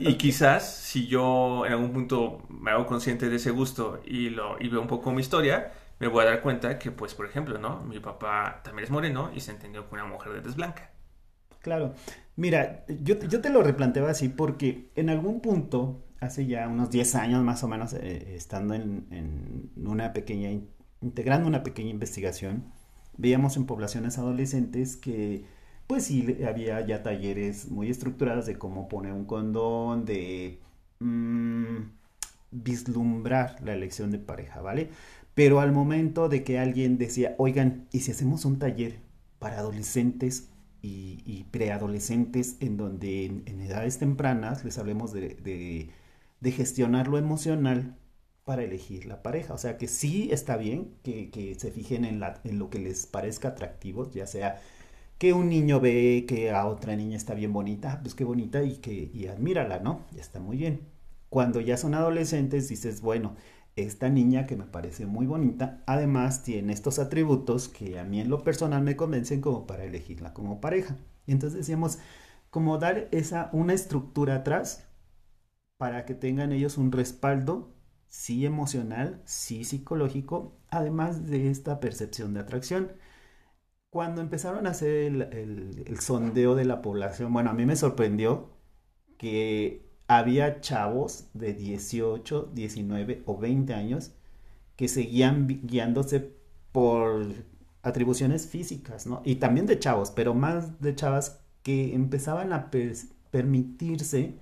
Y 0.00 0.14
quizás 0.14 0.76
si 0.76 1.06
yo 1.06 1.66
en 1.66 1.72
algún 1.72 1.92
punto 1.92 2.42
me 2.48 2.70
hago 2.70 2.86
consciente 2.86 3.28
de 3.28 3.36
ese 3.36 3.50
gusto 3.50 4.00
y, 4.04 4.30
lo, 4.30 4.60
y 4.60 4.68
veo 4.68 4.80
un 4.80 4.86
poco 4.86 5.12
mi 5.12 5.20
historia, 5.20 5.72
me 6.00 6.08
voy 6.08 6.24
a 6.24 6.28
dar 6.28 6.40
cuenta 6.40 6.78
que, 6.78 6.90
pues, 6.90 7.14
por 7.14 7.26
ejemplo, 7.26 7.58
¿no? 7.58 7.82
Mi 7.82 8.00
papá 8.00 8.60
también 8.64 8.84
es 8.84 8.90
moreno 8.90 9.30
y 9.34 9.40
se 9.40 9.50
entendió 9.50 9.88
con 9.88 10.00
una 10.00 10.08
mujer 10.08 10.32
de 10.32 10.40
tez 10.40 10.56
blanca. 10.56 10.90
Claro. 11.60 11.94
Mira, 12.36 12.84
yo, 12.88 13.18
yo 13.20 13.40
te 13.40 13.50
lo 13.50 13.62
replanteaba 13.62 14.10
así 14.10 14.28
porque 14.28 14.90
en 14.96 15.08
algún 15.08 15.40
punto, 15.40 16.04
hace 16.20 16.46
ya 16.46 16.66
unos 16.68 16.90
10 16.90 17.14
años 17.14 17.44
más 17.44 17.62
o 17.62 17.68
menos, 17.68 17.92
eh, 17.94 18.34
estando 18.34 18.74
en, 18.74 19.06
en, 19.10 19.70
una 19.86 20.12
pequeña, 20.12 20.50
integrando 21.00 21.46
una 21.46 21.62
pequeña 21.62 21.90
investigación, 21.90 22.72
veíamos 23.16 23.56
en 23.56 23.66
poblaciones 23.66 24.18
adolescentes 24.18 24.96
que, 24.96 25.46
pues 25.86 26.04
sí, 26.04 26.38
había 26.46 26.84
ya 26.86 27.02
talleres 27.02 27.70
muy 27.70 27.90
estructurados 27.90 28.46
de 28.46 28.58
cómo 28.58 28.88
poner 28.88 29.12
un 29.12 29.26
condón, 29.26 30.04
de 30.04 30.60
mmm, 31.00 31.78
vislumbrar 32.50 33.56
la 33.62 33.74
elección 33.74 34.10
de 34.10 34.18
pareja, 34.18 34.60
¿vale? 34.62 34.90
Pero 35.34 35.60
al 35.60 35.72
momento 35.72 36.28
de 36.28 36.44
que 36.44 36.58
alguien 36.58 36.98
decía, 36.98 37.34
oigan, 37.38 37.88
¿y 37.92 38.00
si 38.00 38.12
hacemos 38.12 38.44
un 38.44 38.58
taller 38.58 39.00
para 39.38 39.58
adolescentes 39.58 40.48
y, 40.82 41.44
preadolescentes 41.50 42.56
en 42.60 42.76
donde 42.76 43.26
en, 43.26 43.60
edades 43.60 43.98
tempranas 43.98 44.64
les 44.64 44.78
hablemos 44.78 45.12
de, 45.12 45.90
gestionar 46.44 47.08
lo 47.08 47.18
emocional 47.18 47.96
para 48.44 48.62
elegir 48.62 49.06
la 49.06 49.22
pareja? 49.22 49.54
O 49.54 49.58
sea 49.58 49.76
que 49.78 49.88
sí 49.88 50.28
está 50.32 50.56
bien 50.56 50.94
que, 51.02 51.56
se 51.58 51.70
fijen 51.70 52.04
en, 52.04 52.20
la, 52.20 52.40
en 52.44 52.58
lo 52.58 52.70
que 52.70 52.78
les 52.78 53.06
parezca 53.06 53.48
atractivo, 53.48 54.10
ya 54.10 54.26
sea 54.26 54.60
que 55.18 55.32
un 55.32 55.48
niño 55.48 55.80
ve 55.80 56.24
que 56.28 56.50
a 56.50 56.66
otra 56.66 56.96
niña 56.96 57.16
está 57.16 57.34
bien 57.34 57.52
bonita, 57.52 58.00
pues 58.02 58.14
qué 58.14 58.24
bonita 58.24 58.62
y 58.62 58.76
que 58.78 59.10
y 59.12 59.26
admírala, 59.28 59.78
¿no? 59.80 60.04
Ya 60.12 60.20
está 60.20 60.40
muy 60.40 60.56
bien. 60.56 60.80
Cuando 61.30 61.60
ya 61.60 61.76
son 61.76 61.94
adolescentes 61.94 62.68
dices, 62.68 63.00
bueno, 63.00 63.34
esta 63.76 64.08
niña 64.08 64.46
que 64.46 64.56
me 64.56 64.64
parece 64.66 65.06
muy 65.06 65.26
bonita, 65.26 65.82
además 65.86 66.42
tiene 66.44 66.72
estos 66.72 66.98
atributos 66.98 67.68
que 67.68 67.98
a 67.98 68.04
mí 68.04 68.20
en 68.20 68.30
lo 68.30 68.42
personal 68.44 68.82
me 68.82 68.96
convencen 68.96 69.40
como 69.40 69.66
para 69.66 69.84
elegirla 69.84 70.32
como 70.32 70.60
pareja. 70.60 70.96
Y 71.26 71.32
entonces 71.32 71.58
decíamos, 71.58 71.98
como 72.50 72.78
dar 72.78 73.08
esa, 73.12 73.50
una 73.52 73.72
estructura 73.74 74.36
atrás 74.36 74.84
para 75.76 76.04
que 76.04 76.14
tengan 76.14 76.52
ellos 76.52 76.78
un 76.78 76.92
respaldo, 76.92 77.74
sí 78.08 78.46
emocional, 78.46 79.22
sí 79.24 79.64
psicológico, 79.64 80.56
además 80.70 81.26
de 81.28 81.50
esta 81.50 81.80
percepción 81.80 82.34
de 82.34 82.40
atracción. 82.40 82.92
Cuando 83.94 84.22
empezaron 84.22 84.66
a 84.66 84.70
hacer 84.70 85.30
el, 85.30 86.00
sondeo 86.00 86.56
de 86.56 86.64
la 86.64 86.82
población, 86.82 87.32
bueno, 87.32 87.50
a 87.50 87.52
mí 87.52 87.64
me 87.64 87.76
sorprendió 87.76 88.50
que 89.18 89.88
había 90.08 90.60
chavos 90.60 91.28
de 91.32 91.54
18, 91.54 92.50
19 92.52 93.22
o 93.24 93.38
20 93.38 93.72
años 93.72 94.10
que 94.74 94.88
seguían 94.88 95.46
guiándose 95.62 96.34
por 96.72 97.24
atribuciones 97.82 98.48
físicas, 98.48 99.06
¿no? 99.06 99.22
Y 99.24 99.36
también 99.36 99.66
de 99.66 99.78
chavos, 99.78 100.10
pero 100.10 100.34
más 100.34 100.80
de 100.80 100.96
chavas 100.96 101.44
que 101.62 101.94
empezaban 101.94 102.52
a 102.52 102.72
permitirse 103.30 104.40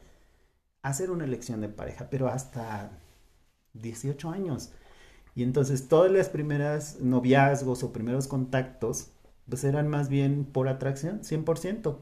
hacer 0.80 1.10
una 1.10 1.24
elección 1.24 1.60
de 1.60 1.68
pareja, 1.68 2.08
pero 2.08 2.28
hasta 2.28 2.98
18 3.74 4.30
años. 4.30 4.72
Y 5.34 5.42
entonces 5.42 5.88
todas 5.88 6.10
las 6.10 6.30
primeras 6.30 7.00
noviazgos 7.02 7.82
o 7.82 7.92
primeros 7.92 8.26
contactos, 8.28 9.12
pues 9.52 9.64
eran 9.64 9.86
más 9.86 10.08
bien 10.08 10.46
por 10.46 10.66
atracción, 10.66 11.20
100%. 11.24 11.98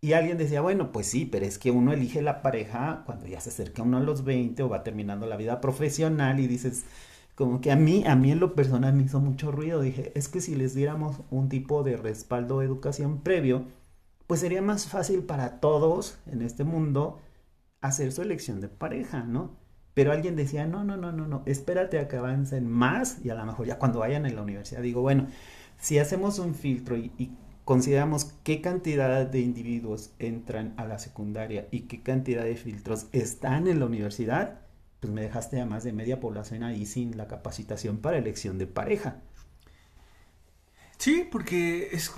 Y 0.00 0.14
alguien 0.14 0.38
decía, 0.38 0.62
bueno, 0.62 0.90
pues 0.90 1.06
sí, 1.06 1.26
pero 1.26 1.44
es 1.44 1.58
que 1.58 1.70
uno 1.70 1.92
elige 1.92 2.22
la 2.22 2.40
pareja 2.40 3.02
cuando 3.04 3.26
ya 3.26 3.40
se 3.42 3.50
acerca 3.50 3.82
uno 3.82 3.98
a 3.98 4.00
los 4.00 4.24
20 4.24 4.62
o 4.62 4.70
va 4.70 4.82
terminando 4.84 5.26
la 5.26 5.36
vida 5.36 5.60
profesional 5.60 6.40
y 6.40 6.46
dices, 6.46 6.86
como 7.34 7.60
que 7.60 7.70
a 7.72 7.76
mí, 7.76 8.04
a 8.06 8.16
mí 8.16 8.32
en 8.32 8.40
lo 8.40 8.54
personal 8.54 8.94
me 8.94 9.02
hizo 9.02 9.20
mucho 9.20 9.52
ruido. 9.52 9.82
Dije, 9.82 10.12
es 10.14 10.28
que 10.28 10.40
si 10.40 10.56
les 10.56 10.74
diéramos 10.74 11.16
un 11.30 11.50
tipo 11.50 11.82
de 11.82 11.98
respaldo 11.98 12.60
de 12.60 12.66
educación 12.66 13.20
previo, 13.20 13.66
pues 14.26 14.40
sería 14.40 14.62
más 14.62 14.86
fácil 14.88 15.24
para 15.24 15.60
todos 15.60 16.18
en 16.26 16.40
este 16.40 16.64
mundo 16.64 17.20
hacer 17.82 18.12
su 18.12 18.22
elección 18.22 18.62
de 18.62 18.68
pareja, 18.68 19.24
¿no? 19.24 19.56
Pero 19.92 20.12
alguien 20.12 20.36
decía, 20.36 20.66
no, 20.66 20.84
no, 20.84 20.96
no, 20.96 21.12
no, 21.12 21.28
no, 21.28 21.42
espérate 21.44 21.98
a 21.98 22.08
que 22.08 22.16
avancen 22.16 22.66
más 22.66 23.24
y 23.24 23.30
a 23.30 23.34
lo 23.34 23.44
mejor 23.44 23.66
ya 23.66 23.78
cuando 23.78 23.98
vayan 24.00 24.24
en 24.26 24.36
la 24.36 24.42
universidad 24.42 24.80
digo, 24.80 25.02
bueno, 25.02 25.26
si 25.78 25.98
hacemos 25.98 26.38
un 26.38 26.54
filtro 26.54 26.96
y, 26.96 27.36
consideramos 27.64 28.32
qué 28.44 28.62
cantidad 28.62 29.26
de 29.26 29.40
individuos 29.40 30.12
entran 30.18 30.72
a 30.78 30.86
la 30.86 30.98
secundaria 30.98 31.68
y 31.70 31.80
qué 31.80 32.02
cantidad 32.02 32.42
de 32.42 32.56
filtros 32.56 33.08
están 33.12 33.68
en 33.68 33.78
la 33.78 33.84
universidad, 33.84 34.60
pues 35.00 35.12
me 35.12 35.20
dejaste 35.20 35.60
a 35.60 35.66
más 35.66 35.84
de 35.84 35.92
media 35.92 36.18
población 36.18 36.62
ahí 36.62 36.86
sin 36.86 37.18
la 37.18 37.28
capacitación 37.28 37.98
para 37.98 38.16
elección 38.16 38.56
de 38.56 38.66
pareja. 38.66 39.20
Sí, 40.96 41.28
porque 41.30 41.90
es, 41.92 42.10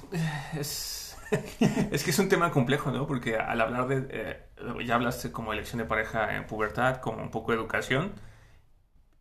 es, 0.57 1.17
que 2.05 2.11
es 2.11 2.19
un 2.21 2.29
tema 2.29 2.52
complejo, 2.52 2.93
¿no? 2.93 3.09
Porque 3.09 3.37
al 3.37 3.61
hablar 3.61 3.88
de, 3.88 4.07
eh, 4.11 4.40
ya 4.87 4.95
hablaste 4.95 5.33
como 5.33 5.52
elección 5.52 5.79
de 5.79 5.85
pareja 5.85 6.37
en 6.37 6.47
pubertad, 6.47 6.99
como 6.99 7.23
un 7.23 7.33
poco 7.33 7.50
de 7.50 7.59
educación, 7.59 8.12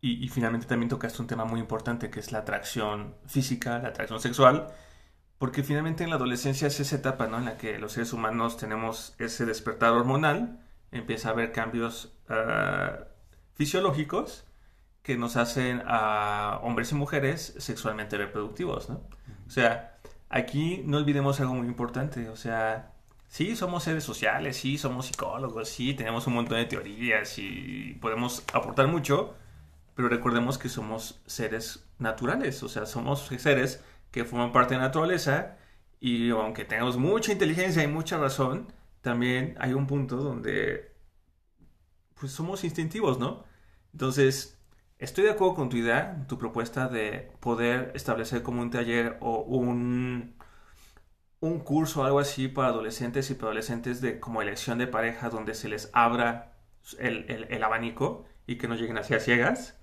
y, 0.00 0.24
y 0.24 0.28
finalmente 0.28 0.66
también 0.66 0.88
tocaste 0.88 1.20
un 1.22 1.28
tema 1.28 1.44
muy 1.44 1.60
importante 1.60 2.10
que 2.10 2.20
es 2.20 2.32
la 2.32 2.38
atracción 2.40 3.14
física, 3.26 3.78
la 3.78 3.88
atracción 3.88 4.20
sexual, 4.20 4.68
porque 5.40 5.62
finalmente 5.62 6.04
en 6.04 6.10
la 6.10 6.16
adolescencia 6.16 6.68
es 6.68 6.80
esa 6.80 6.96
etapa 6.96 7.26
¿no? 7.26 7.38
en 7.38 7.46
la 7.46 7.56
que 7.56 7.78
los 7.78 7.92
seres 7.92 8.12
humanos 8.12 8.58
tenemos 8.58 9.14
ese 9.18 9.46
despertar 9.46 9.92
hormonal, 9.92 10.60
empieza 10.92 11.30
a 11.30 11.32
haber 11.32 11.50
cambios 11.52 12.12
ah, 12.28 13.06
fisiológicos 13.54 14.44
que 15.02 15.16
nos 15.16 15.36
hacen 15.36 15.82
a 15.86 16.60
hombres 16.62 16.92
y 16.92 16.94
mujeres 16.94 17.54
sexualmente 17.58 18.18
reproductivos. 18.18 18.90
¿no? 18.90 19.00
O 19.46 19.50
sea, 19.50 19.98
aquí 20.28 20.82
no 20.84 20.98
olvidemos 20.98 21.40
algo 21.40 21.54
muy 21.54 21.66
importante, 21.66 22.28
o 22.28 22.36
sea, 22.36 22.92
sí 23.26 23.56
somos 23.56 23.84
seres 23.84 24.04
sociales, 24.04 24.58
sí 24.58 24.76
somos 24.76 25.06
psicólogos, 25.06 25.70
sí 25.70 25.94
tenemos 25.94 26.26
un 26.26 26.34
montón 26.34 26.58
de 26.58 26.66
teorías 26.66 27.38
y 27.38 27.96
podemos 28.00 28.44
aportar 28.52 28.88
mucho, 28.88 29.34
pero 30.00 30.08
recordemos 30.08 30.56
que 30.56 30.70
somos 30.70 31.20
seres 31.26 31.84
naturales, 31.98 32.62
o 32.62 32.70
sea, 32.70 32.86
somos 32.86 33.26
seres 33.36 33.84
que 34.10 34.24
forman 34.24 34.50
parte 34.50 34.72
de 34.72 34.80
la 34.80 34.86
naturaleza 34.86 35.58
y 36.00 36.30
aunque 36.30 36.64
tengamos 36.64 36.96
mucha 36.96 37.32
inteligencia 37.32 37.82
y 37.82 37.86
mucha 37.86 38.16
razón, 38.16 38.72
también 39.02 39.56
hay 39.60 39.74
un 39.74 39.86
punto 39.86 40.16
donde 40.16 40.94
pues 42.18 42.32
somos 42.32 42.64
instintivos, 42.64 43.18
¿no? 43.18 43.44
Entonces, 43.92 44.58
estoy 44.98 45.24
de 45.24 45.32
acuerdo 45.32 45.54
con 45.54 45.68
tu 45.68 45.76
idea, 45.76 46.24
tu 46.28 46.38
propuesta 46.38 46.88
de 46.88 47.30
poder 47.40 47.92
establecer 47.94 48.42
como 48.42 48.62
un 48.62 48.70
taller 48.70 49.18
o 49.20 49.40
un, 49.42 50.34
un 51.40 51.60
curso 51.60 52.00
o 52.00 52.04
algo 52.04 52.20
así 52.20 52.48
para 52.48 52.68
adolescentes 52.68 53.30
y 53.30 53.34
adolescentes 53.34 54.00
de 54.00 54.18
como 54.18 54.40
elección 54.40 54.78
de 54.78 54.86
pareja 54.86 55.28
donde 55.28 55.52
se 55.52 55.68
les 55.68 55.90
abra 55.92 56.54
el, 56.98 57.30
el, 57.30 57.44
el 57.50 57.62
abanico 57.62 58.24
y 58.46 58.56
que 58.56 58.66
no 58.66 58.76
lleguen 58.76 58.96
hacia 58.96 59.20
ciegas. 59.20 59.79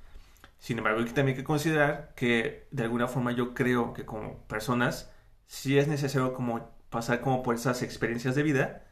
Sin 0.60 0.78
embargo, 0.78 1.00
hay 1.00 1.06
que 1.06 1.14
también 1.14 1.38
que 1.38 1.44
considerar 1.44 2.14
que 2.16 2.68
de 2.72 2.84
alguna 2.84 3.08
forma 3.08 3.32
yo 3.32 3.54
creo 3.54 3.94
que 3.94 4.06
como 4.06 4.40
personas 4.48 5.12
sí 5.48 5.78
es 5.78 5.88
necesario 5.88 6.34
como 6.34 6.70
pasar 6.90 7.22
como 7.22 7.44
por 7.44 7.56
esas 7.56 7.82
experiencias 7.84 8.36
de 8.36 8.44
vida 8.44 8.86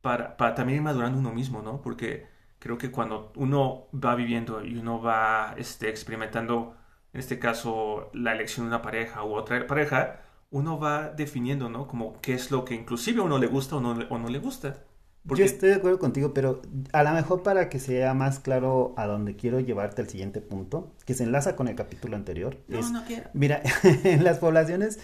para, 0.00 0.36
para 0.36 0.54
también 0.54 0.78
ir 0.78 0.82
madurando 0.82 1.18
uno 1.18 1.32
mismo, 1.32 1.62
¿no? 1.62 1.80
Porque 1.82 2.26
creo 2.58 2.78
que 2.78 2.90
cuando 2.90 3.32
uno 3.36 3.88
va 3.94 4.14
viviendo 4.14 4.64
y 4.64 4.76
uno 4.78 5.00
va 5.02 5.54
este, 5.58 5.88
experimentando, 5.90 6.76
en 7.12 7.20
este 7.20 7.38
caso, 7.38 8.10
la 8.14 8.32
elección 8.32 8.66
de 8.66 8.68
una 8.70 8.82
pareja 8.82 9.24
u 9.24 9.34
otra 9.34 9.66
pareja, 9.66 10.22
uno 10.50 10.78
va 10.78 11.10
definiendo, 11.10 11.68
¿no? 11.68 11.86
Como 11.86 12.20
qué 12.20 12.34
es 12.34 12.50
lo 12.50 12.64
que 12.64 12.74
inclusive 12.74 13.20
a 13.20 13.24
uno 13.24 13.38
le 13.38 13.46
gusta 13.46 13.76
o 13.76 13.80
no, 13.80 13.92
o 14.10 14.18
no 14.18 14.28
le 14.28 14.38
gusta. 14.38 14.84
Yo 15.24 15.44
estoy 15.44 15.68
de 15.68 15.74
acuerdo 15.76 15.98
contigo, 15.98 16.32
pero 16.32 16.62
a 16.92 17.02
lo 17.02 17.10
mejor 17.12 17.42
para 17.42 17.68
que 17.68 17.78
sea 17.78 18.14
más 18.14 18.38
claro 18.40 18.94
a 18.96 19.06
donde 19.06 19.36
quiero 19.36 19.60
llevarte 19.60 20.02
al 20.02 20.08
siguiente 20.08 20.40
punto, 20.40 20.92
que 21.04 21.14
se 21.14 21.24
enlaza 21.24 21.56
con 21.56 21.68
el 21.68 21.76
capítulo 21.76 22.16
anterior. 22.16 22.56
No, 22.68 22.90
no 22.90 23.04
quiero. 23.04 23.28
Mira, 23.34 23.62
en 24.04 24.24
las 24.24 24.38
poblaciones 24.38 24.98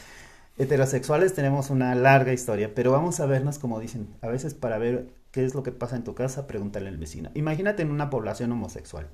heterosexuales 0.57 1.35
tenemos 1.35 1.69
una 1.69 1.95
larga 1.95 2.33
historia, 2.33 2.75
pero 2.75 2.93
vamos 2.93 3.21
a 3.21 3.27
vernos 3.27 3.59
como 3.59 3.79
dicen, 3.79 4.09
a 4.23 4.29
veces 4.29 4.55
para 4.55 4.79
ver 4.79 5.09
qué 5.33 5.45
es 5.45 5.55
lo 5.55 5.63
que 5.63 5.73
pasa 5.73 5.97
en 5.97 6.05
tu 6.05 6.15
casa, 6.15 6.47
pregúntale 6.47 6.89
al 6.89 6.97
vecino. 6.97 7.31
Imagínate 7.35 7.83
en 7.83 7.91
una 7.91 8.09
población 8.09 8.51
homosexual. 8.53 9.09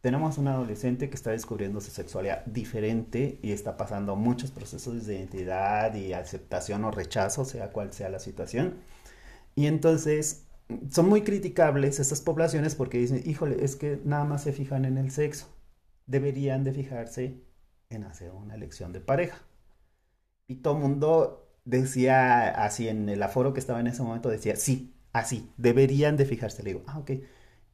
Tenemos 0.00 0.38
un 0.38 0.48
adolescente 0.48 1.08
que 1.08 1.14
está 1.14 1.30
descubriendo 1.30 1.80
su 1.80 1.90
sexualidad 1.90 2.44
diferente 2.46 3.38
y 3.42 3.52
está 3.52 3.76
pasando 3.76 4.16
muchos 4.16 4.50
procesos 4.50 5.06
de 5.06 5.16
identidad 5.16 5.94
y 5.94 6.12
aceptación 6.12 6.84
o 6.84 6.90
rechazo, 6.90 7.44
sea 7.44 7.70
cual 7.70 7.92
sea 7.92 8.08
la 8.08 8.18
situación 8.18 8.74
y 9.56 9.66
entonces 9.66 10.46
son 10.90 11.08
muy 11.08 11.22
criticables 11.22 11.98
estas 11.98 12.20
poblaciones 12.20 12.74
porque 12.74 12.98
dicen, 12.98 13.22
híjole, 13.24 13.64
es 13.64 13.74
que 13.74 14.00
nada 14.04 14.24
más 14.24 14.42
se 14.42 14.52
fijan 14.52 14.84
en 14.84 14.98
el 14.98 15.10
sexo. 15.10 15.48
Deberían 16.06 16.62
de 16.62 16.72
fijarse 16.72 17.42
en 17.88 18.04
hacer 18.04 18.32
una 18.32 18.54
elección 18.54 18.92
de 18.92 19.00
pareja. 19.00 19.38
Y 20.46 20.56
todo 20.56 20.74
el 20.76 20.82
mundo 20.82 21.48
decía 21.64 22.50
así 22.50 22.86
en 22.88 23.08
el 23.08 23.22
aforo 23.22 23.54
que 23.54 23.60
estaba 23.60 23.80
en 23.80 23.86
ese 23.86 24.02
momento, 24.02 24.28
decía, 24.28 24.56
sí, 24.56 24.94
así, 25.12 25.50
deberían 25.56 26.16
de 26.16 26.26
fijarse. 26.26 26.62
Le 26.62 26.74
digo, 26.74 26.84
ah, 26.86 26.98
ok. 26.98 27.12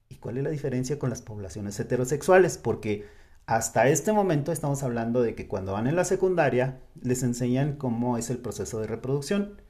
¿Y 0.08 0.16
cuál 0.16 0.38
es 0.38 0.44
la 0.44 0.50
diferencia 0.50 0.98
con 1.00 1.10
las 1.10 1.22
poblaciones 1.22 1.78
heterosexuales? 1.80 2.58
Porque 2.58 3.06
hasta 3.46 3.88
este 3.88 4.12
momento 4.12 4.52
estamos 4.52 4.84
hablando 4.84 5.20
de 5.20 5.34
que 5.34 5.48
cuando 5.48 5.72
van 5.72 5.88
en 5.88 5.96
la 5.96 6.04
secundaria 6.04 6.80
les 7.02 7.24
enseñan 7.24 7.76
cómo 7.76 8.18
es 8.18 8.30
el 8.30 8.38
proceso 8.38 8.80
de 8.80 8.86
reproducción 8.86 9.60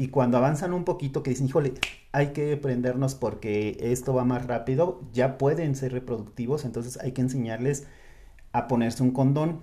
y 0.00 0.08
cuando 0.08 0.38
avanzan 0.38 0.72
un 0.72 0.84
poquito, 0.84 1.22
que 1.22 1.28
dicen, 1.28 1.46
híjole, 1.46 1.74
hay 2.12 2.28
que 2.32 2.56
prendernos 2.56 3.14
porque 3.14 3.76
esto 3.80 4.14
va 4.14 4.24
más 4.24 4.46
rápido, 4.46 5.02
ya 5.12 5.36
pueden 5.36 5.76
ser 5.76 5.92
reproductivos, 5.92 6.64
entonces 6.64 6.98
hay 7.02 7.12
que 7.12 7.20
enseñarles 7.20 7.86
a 8.52 8.66
ponerse 8.66 9.02
un 9.02 9.10
condón. 9.12 9.62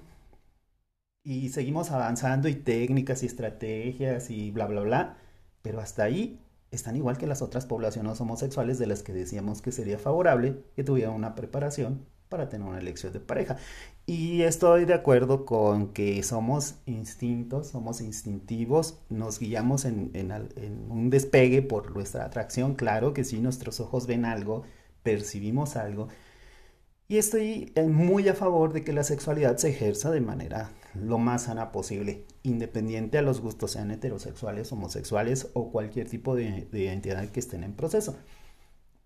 Y 1.24 1.50
seguimos 1.50 1.90
avanzando 1.92 2.48
y 2.50 2.56
técnicas 2.56 3.24
y 3.24 3.26
estrategias 3.26 4.30
y 4.30 4.52
bla, 4.52 4.68
bla, 4.68 4.82
bla. 4.82 5.18
Pero 5.64 5.80
hasta 5.82 6.04
ahí 6.04 6.40
están 6.72 6.96
igual 6.96 7.18
que 7.18 7.26
las 7.28 7.42
otras 7.42 7.66
poblaciones 7.66 8.22
homosexuales 8.22 8.78
de 8.78 8.88
las 8.88 9.02
que 9.04 9.14
decíamos 9.14 9.64
que 9.64 9.72
sería 9.72 9.98
favorable 9.98 10.64
que 10.76 10.84
tuvieran 10.84 11.16
una 11.16 11.34
preparación 11.34 12.06
para 12.30 12.50
tener 12.50 12.68
una 12.68 12.80
elección 12.80 13.14
de 13.14 13.20
pareja. 13.20 13.58
Y 14.06 14.44
estoy 14.44 14.86
de 14.86 14.94
acuerdo 14.94 15.46
con 15.46 15.94
que 15.94 16.22
somos 16.24 16.76
instintos, 16.86 17.68
somos 17.68 18.02
instintivos, 18.02 19.00
nos 19.10 19.40
guiamos 19.40 19.86
en, 19.86 20.12
un 20.90 21.10
despegue 21.10 21.62
por 21.62 21.94
nuestra 21.94 22.26
atracción, 22.26 22.76
claro 22.76 23.14
que 23.14 23.24
sí, 23.24 23.40
nuestros 23.40 23.80
ojos 23.80 24.08
ven 24.08 24.26
algo, 24.26 24.64
percibimos 25.04 25.76
algo. 25.76 26.08
Y 27.10 27.18
estoy 27.18 27.72
eh, 27.76 27.84
muy 27.84 28.28
a 28.28 28.34
favor 28.34 28.74
de 28.74 28.84
que 28.84 28.92
la 28.94 29.04
sexualidad 29.04 29.58
se 29.58 29.70
ejerza 29.70 30.12
de 30.12 30.22
manera 30.22 30.72
lo 30.94 31.18
más 31.20 31.44
sana 31.44 31.72
posible, 31.72 32.26
independiente 32.44 33.18
a 33.18 33.22
los 33.22 33.40
gustos 33.42 33.72
sean 33.72 33.92
heterosexuales, 33.92 34.72
homosexuales 34.72 35.50
o 35.54 35.72
cualquier 35.72 36.10
tipo 36.10 36.36
de, 36.36 36.68
de 36.72 36.92
entidad 36.92 37.30
que 37.30 37.40
estén 37.40 37.64
en 37.64 37.74
proceso. 37.74 38.18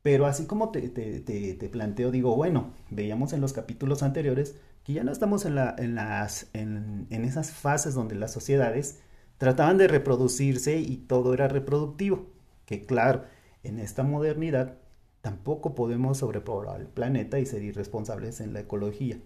Pero 0.03 0.25
así 0.25 0.45
como 0.45 0.71
te, 0.71 0.89
te, 0.89 1.69
planteo, 1.69 2.11
digo, 2.11 2.35
bueno, 2.35 2.73
veíamos 2.89 3.33
en 3.33 3.41
los 3.41 3.53
capítulos 3.53 4.01
anteriores 4.03 4.55
que 4.83 4.93
ya 4.93 5.03
no 5.03 5.11
estamos 5.11 5.45
en, 5.45 5.55
la, 5.55 5.75
en, 5.77 5.95
las, 5.95 6.49
en, 6.53 7.05
en 7.11 7.23
esas 7.23 7.51
fases 7.51 7.93
donde 7.93 8.15
las 8.15 8.31
sociedades 8.31 8.99
trataban 9.37 9.77
de 9.77 9.87
reproducirse 9.87 10.77
y 10.77 10.97
todo 10.97 11.33
era 11.33 11.47
reproductivo. 11.47 12.27
Que 12.65 12.85
claro, 12.85 13.25
en 13.63 13.79
esta 13.79 14.03
modernidad 14.03 14.77
tampoco 15.21 15.75
podemos 15.75 16.17
sobrepoblar 16.19 16.81
el 16.81 16.87
planeta 16.87 17.39
y 17.39 17.45
ser 17.45 17.63
irresponsables 17.63 18.41
en 18.41 18.53
la 18.53 18.61
ecología, 18.61 19.19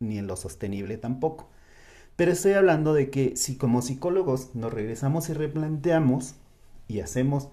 ni 0.00 0.18
en 0.18 0.26
lo 0.26 0.36
sostenible 0.36 0.96
tampoco. 0.96 1.50
Pero 2.16 2.32
estoy 2.32 2.52
hablando 2.52 2.94
de 2.94 3.10
que 3.10 3.36
si 3.36 3.56
como 3.56 3.82
psicólogos 3.82 4.54
nos 4.54 4.72
regresamos 4.72 5.28
y 5.28 5.32
replanteamos 5.32 6.36
y 6.86 7.00
hacemos 7.00 7.48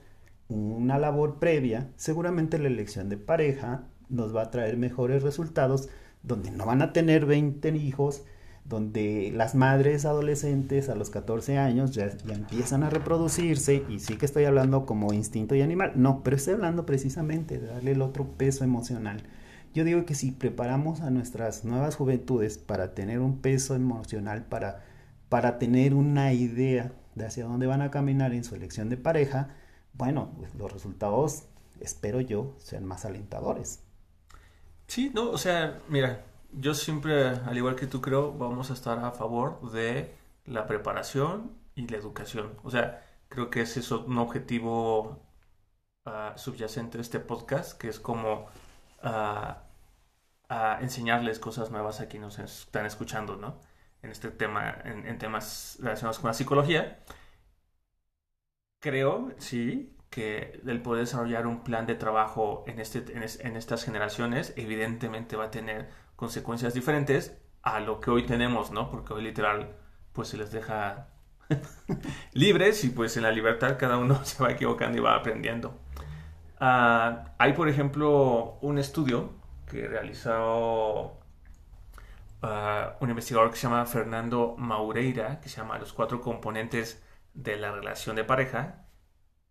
una 0.52 1.00
labor 1.00 1.40
previa, 1.40 1.90
seguramente 1.96 2.60
la 2.60 2.68
elección 2.68 3.10
de 3.10 3.18
pareja 3.18 3.88
nos 4.10 4.36
va 4.36 4.44
a 4.44 4.52
traer 4.52 4.78
mejores 4.78 5.24
resultados, 5.24 5.90
donde 6.24 6.52
no 6.52 6.66
van 6.66 6.82
a 6.82 6.94
tener 6.94 7.26
20 7.26 7.70
hijos, 7.78 8.24
donde 8.66 9.32
las 9.34 9.56
madres 9.56 10.06
adolescentes 10.06 10.90
a 10.90 10.96
los 10.96 11.10
14 11.10 11.58
años 11.58 11.92
ya, 11.92 12.16
ya, 12.16 12.36
empiezan 12.36 12.84
a 12.84 12.90
reproducirse, 12.90 13.84
y 13.90 14.00
sí 14.00 14.18
que 14.18 14.26
estoy 14.26 14.44
hablando 14.46 14.86
como 14.86 15.14
instinto 15.14 15.56
y 15.56 15.62
animal, 15.62 15.94
no, 15.96 16.22
pero 16.24 16.36
estoy 16.36 16.54
hablando 16.54 16.86
precisamente 16.86 17.58
de 17.58 17.68
darle 17.68 17.92
el 17.92 18.02
otro 18.02 18.26
peso 18.38 18.64
emocional. 18.64 19.24
Yo 19.74 19.86
digo 19.86 20.06
que 20.06 20.16
si 20.16 20.32
preparamos 20.32 21.00
a 21.00 21.10
nuestras 21.10 21.64
nuevas 21.64 21.96
juventudes 21.96 22.58
para 22.58 22.94
tener 22.94 23.20
un 23.20 23.40
peso 23.40 23.74
emocional, 23.74 24.44
para, 24.44 24.84
para 25.30 25.58
tener 25.60 25.94
una 25.94 26.34
idea 26.34 26.92
de 27.16 27.26
hacia 27.26 27.46
dónde 27.46 27.68
van 27.68 27.82
a 27.82 27.90
caminar 27.90 28.34
en 28.34 28.44
su 28.44 28.54
elección 28.54 28.90
de 28.90 28.98
pareja, 28.98 29.50
bueno, 29.94 30.34
pues, 30.38 30.54
los 30.56 30.72
resultados, 30.72 31.44
espero 31.80 32.22
yo, 32.22 32.54
sean 32.58 32.86
más 32.86 33.06
alentadores. 33.06 33.84
Sí, 34.88 35.12
no, 35.14 35.30
o 35.30 35.38
sea, 35.38 35.82
mira, 35.88 36.26
yo 36.52 36.74
siempre, 36.74 37.28
al 37.30 37.58
igual 37.58 37.76
que 37.76 37.88
tú 37.88 38.02
creo, 38.02 38.34
vamos 38.34 38.72
a 38.72 38.74
estar 38.74 39.00
a 39.00 39.12
favor 39.12 39.72
de 39.72 40.14
la 40.46 40.68
preparación 40.68 41.52
y 41.76 41.88
la 41.88 41.98
educación. 41.98 42.54
O 42.64 42.72
sea, 42.72 43.06
creo 43.30 43.50
que 43.50 43.62
ese 43.62 43.80
es 43.80 43.92
un 43.92 44.18
objetivo 44.18 45.22
ah, 46.06 46.34
subyacente 46.36 46.98
de 46.98 47.04
este 47.04 47.20
podcast, 47.20 47.78
que 47.80 47.88
es 47.90 48.00
como 48.00 48.48
ah, 49.04 49.64
enseñarles 50.82 51.40
cosas 51.40 51.72
nuevas 51.72 52.02
a 52.02 52.08
quienes 52.08 52.38
nos 52.38 52.64
están 52.64 52.86
escuchando, 52.86 53.38
¿no? 53.38 53.60
En 54.02 54.12
este 54.12 54.32
tema, 54.32 54.76
en 54.84 55.18
temas 55.20 55.78
relacionados 55.80 56.20
con 56.20 56.28
la 56.30 56.34
psicología 56.34 57.04
creo, 58.82 59.32
sí, 59.38 59.96
que 60.10 60.60
el 60.67 60.82
poder 60.82 61.06
desarrollar 61.06 61.48
un 61.48 61.63
plan 61.63 61.86
de 61.86 61.96
trabajo 61.96 62.65
en, 62.67 62.82
este, 62.82 63.06
en, 63.13 63.56
estas 63.56 63.86
generaciones 63.86 64.54
evidentemente 64.58 65.38
va 65.38 65.46
a 65.46 65.52
tener 65.52 65.89
consecuencias 66.17 66.74
diferentes 66.74 67.38
a 67.63 67.80
lo 67.80 68.02
que 68.02 68.12
hoy 68.12 68.26
tenemos, 68.26 68.72
¿no? 68.72 68.91
Porque 68.91 69.13
hoy 69.13 69.24
literal 69.24 69.78
pues 70.12 70.28
se 70.28 70.38
les 70.38 70.52
deja 70.52 71.08
libres 72.34 72.84
y 72.84 72.89
pues 72.89 73.15
en 73.15 73.24
la 73.24 73.32
libertad 73.32 73.78
cada 73.80 73.98
uno 73.98 74.20
se 74.26 74.44
va 74.44 74.52
equivocando 74.52 74.98
y 74.98 75.02
va 75.02 75.15
aprendiendo. 75.15 75.80
Ah, 76.60 77.34
hay 77.38 77.54
por 77.54 77.70
ejemplo 77.70 78.58
un 78.62 78.80
estudio 78.80 79.34
que 79.70 79.88
realizó 79.88 81.20
ah, 82.41 82.98
un 83.00 83.10
investigador 83.10 83.52
que 83.52 83.56
se 83.56 83.63
llama 83.63 83.86
Fernando 83.86 84.56
Maureira, 84.58 85.39
que 85.39 85.48
se 85.48 85.58
llama 85.58 85.80
Los 85.80 85.94
cuatro 85.94 86.20
componentes 86.20 87.02
de 87.34 87.58
la 87.58 87.72
relación 87.72 88.15
de 88.15 88.24
pareja 88.24 88.88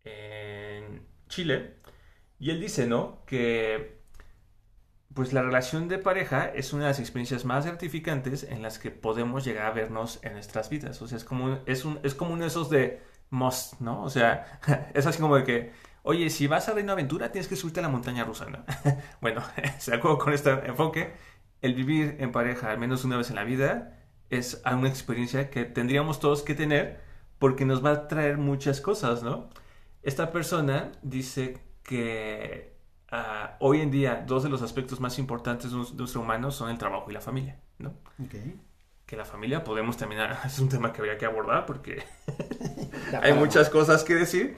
en 0.04 1.06
Chile. 1.28 1.76
Y 2.38 2.50
él 2.50 2.60
dice, 2.60 2.86
¿no? 2.86 3.24
Que 3.26 4.00
pues 5.14 5.32
la 5.32 5.42
relación 5.42 5.88
de 5.88 5.98
pareja 5.98 6.46
es 6.46 6.72
una 6.72 6.84
de 6.84 6.90
las 6.90 7.00
experiencias 7.00 7.44
más 7.44 7.66
gratificantes 7.66 8.44
en 8.44 8.62
las 8.62 8.78
que 8.78 8.90
podemos 8.90 9.44
llegar 9.44 9.66
a 9.66 9.70
vernos 9.72 10.20
en 10.22 10.34
nuestras 10.34 10.70
vidas. 10.70 11.02
O 11.02 11.08
sea, 11.08 11.18
es 11.18 11.24
como, 11.24 11.58
es 11.66 11.84
un, 11.84 11.98
es 12.02 12.14
como 12.14 12.32
uno 12.32 12.42
de 12.42 12.48
esos 12.48 12.70
de 12.70 13.02
must, 13.30 13.80
¿no? 13.80 14.02
O 14.02 14.10
sea, 14.10 14.60
es 14.94 15.06
así 15.06 15.20
como 15.20 15.36
de 15.36 15.44
que, 15.44 15.72
oye, 16.02 16.30
si 16.30 16.46
vas 16.46 16.68
a 16.68 16.74
Reino 16.74 16.92
Aventura 16.92 17.32
tienes 17.32 17.48
que 17.48 17.56
subirte 17.56 17.80
a 17.80 17.82
la 17.82 17.88
montaña 17.88 18.24
rusa, 18.24 18.46
¿no? 18.48 18.64
bueno, 19.20 19.42
de 19.86 19.94
acuerdo 19.94 20.18
con 20.18 20.32
este 20.32 20.50
enfoque, 20.66 21.12
el 21.60 21.74
vivir 21.74 22.16
en 22.20 22.32
pareja 22.32 22.70
al 22.70 22.78
menos 22.78 23.04
una 23.04 23.16
vez 23.16 23.30
en 23.30 23.36
la 23.36 23.44
vida 23.44 23.98
es 24.30 24.62
una 24.64 24.88
experiencia 24.88 25.50
que 25.50 25.64
tendríamos 25.64 26.20
todos 26.20 26.42
que 26.42 26.54
tener 26.54 27.00
porque 27.40 27.64
nos 27.64 27.84
va 27.84 27.90
a 27.90 28.06
traer 28.06 28.38
muchas 28.38 28.80
cosas, 28.80 29.24
¿no? 29.24 29.48
Esta 30.02 30.30
persona 30.30 30.92
dice 31.02 31.58
que 31.82 32.76
ah, 33.10 33.56
hoy 33.60 33.80
en 33.80 33.90
día 33.90 34.22
dos 34.26 34.44
de 34.44 34.50
los 34.50 34.62
aspectos 34.62 35.00
más 35.00 35.18
importantes 35.18 35.72
de 35.72 35.76
nuestro 35.96 36.20
humano 36.20 36.52
son 36.52 36.70
el 36.70 36.78
trabajo 36.78 37.10
y 37.10 37.14
la 37.14 37.22
familia, 37.22 37.58
¿no? 37.78 37.94
Okay. 38.26 38.60
Que 39.06 39.16
la 39.16 39.24
familia 39.24 39.64
podemos 39.64 39.96
terminar, 39.96 40.38
es 40.44 40.60
un 40.60 40.68
tema 40.68 40.92
que 40.92 41.00
habría 41.00 41.16
que 41.16 41.24
abordar 41.24 41.64
porque 41.64 42.04
hay 43.22 43.32
muchas 43.32 43.70
cosas 43.70 44.04
que 44.04 44.14
decir. 44.14 44.56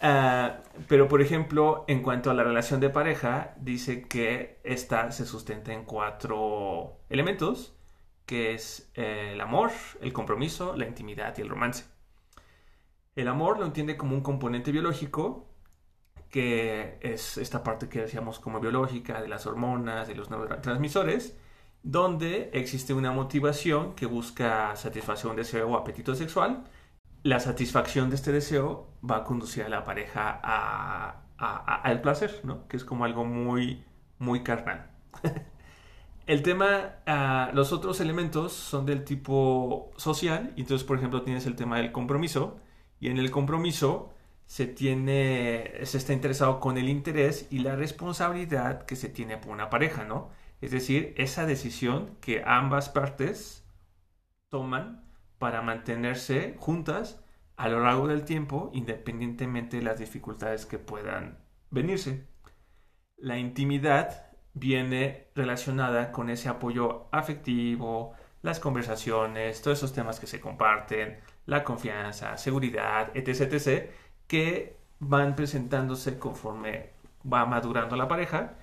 Ah, 0.00 0.60
pero, 0.86 1.08
por 1.08 1.20
ejemplo, 1.20 1.84
en 1.88 2.00
cuanto 2.00 2.30
a 2.30 2.34
la 2.34 2.44
relación 2.44 2.78
de 2.78 2.90
pareja, 2.90 3.54
dice 3.56 4.02
que 4.02 4.60
esta 4.62 5.10
se 5.10 5.26
sustenta 5.26 5.72
en 5.72 5.84
cuatro 5.84 7.00
elementos, 7.08 7.74
que 8.24 8.54
es 8.54 8.90
el 8.94 9.40
amor, 9.40 9.72
el 10.00 10.12
compromiso, 10.12 10.76
la 10.76 10.86
intimidad 10.86 11.36
y 11.38 11.40
el 11.40 11.48
romance. 11.48 11.93
El 13.16 13.28
amor 13.28 13.58
lo 13.58 13.66
entiende 13.66 13.96
como 13.96 14.14
un 14.14 14.22
componente 14.22 14.72
biológico, 14.72 15.46
que 16.30 16.98
es 17.00 17.38
esta 17.38 17.62
parte 17.62 17.88
que 17.88 18.00
decíamos 18.00 18.40
como 18.40 18.60
biológica, 18.60 19.22
de 19.22 19.28
las 19.28 19.46
hormonas, 19.46 20.08
de 20.08 20.16
los 20.16 20.30
neurotransmisores, 20.30 21.38
donde 21.84 22.50
existe 22.54 22.94
una 22.94 23.12
motivación 23.12 23.94
que 23.94 24.06
busca 24.06 24.74
satisfacer 24.74 25.30
un 25.30 25.36
deseo 25.36 25.68
o 25.68 25.76
apetito 25.76 26.14
sexual. 26.14 26.64
La 27.22 27.40
satisfacción 27.40 28.10
de 28.10 28.16
este 28.16 28.32
deseo 28.32 28.88
va 29.08 29.18
a 29.18 29.24
conducir 29.24 29.64
a 29.64 29.68
la 29.68 29.84
pareja 29.84 30.40
al 31.38 32.00
placer, 32.00 32.40
¿no? 32.42 32.66
Que 32.68 32.76
es 32.76 32.84
como 32.84 33.04
algo 33.04 33.24
muy, 33.24 33.84
muy 34.18 34.42
carnal. 34.42 34.90
El 36.26 36.42
tema, 36.42 36.96
ah, 37.06 37.50
los 37.52 37.72
otros 37.72 38.00
elementos 38.00 38.52
son 38.54 38.86
del 38.86 39.04
tipo 39.04 39.92
social, 39.96 40.54
entonces 40.56 40.86
por 40.86 40.96
ejemplo 40.96 41.20
tienes 41.22 41.44
el 41.44 41.54
tema 41.54 41.76
del 41.76 41.92
compromiso, 41.92 42.56
y 43.04 43.10
en 43.10 43.18
el 43.18 43.30
compromiso 43.30 44.14
se 44.46 44.64
tiene, 44.66 45.74
se 45.82 45.98
está 45.98 46.14
interesado 46.14 46.58
con 46.58 46.78
el 46.78 46.88
interés 46.88 47.46
y 47.50 47.58
la 47.58 47.76
responsabilidad 47.76 48.86
que 48.86 48.96
se 48.96 49.10
tiene 49.10 49.36
por 49.36 49.52
una 49.52 49.68
pareja, 49.68 50.04
¿no? 50.04 50.30
Es 50.62 50.70
decir, 50.70 51.12
esa 51.18 51.44
decisión 51.44 52.16
que 52.22 52.42
ambas 52.46 52.88
partes 52.88 53.68
toman 54.48 55.04
para 55.38 55.60
mantenerse 55.60 56.56
juntas 56.58 57.22
a 57.56 57.68
lo 57.68 57.80
largo 57.80 58.08
del 58.08 58.24
tiempo, 58.24 58.70
independientemente 58.72 59.76
de 59.76 59.82
las 59.82 59.98
dificultades 59.98 60.64
que 60.64 60.78
puedan 60.78 61.36
venirse. 61.68 62.26
La 63.18 63.36
intimidad 63.36 64.34
viene 64.54 65.28
relacionada 65.34 66.10
con 66.10 66.30
ese 66.30 66.48
apoyo 66.48 67.08
afectivo, 67.12 68.14
las 68.40 68.60
conversaciones, 68.60 69.60
todos 69.60 69.76
esos 69.76 69.92
temas 69.92 70.18
que 70.18 70.26
se 70.26 70.40
comparten, 70.40 71.20
la 71.46 71.64
confianza, 71.64 72.36
seguridad, 72.36 73.10
etc., 73.14 73.52
etc., 73.52 73.90
que 74.26 74.76
van 75.00 75.36
presentándose 75.36 76.18
conforme 76.18 76.90
va 77.30 77.46
madurando 77.46 77.96
la 77.96 78.08
pareja. 78.08 78.54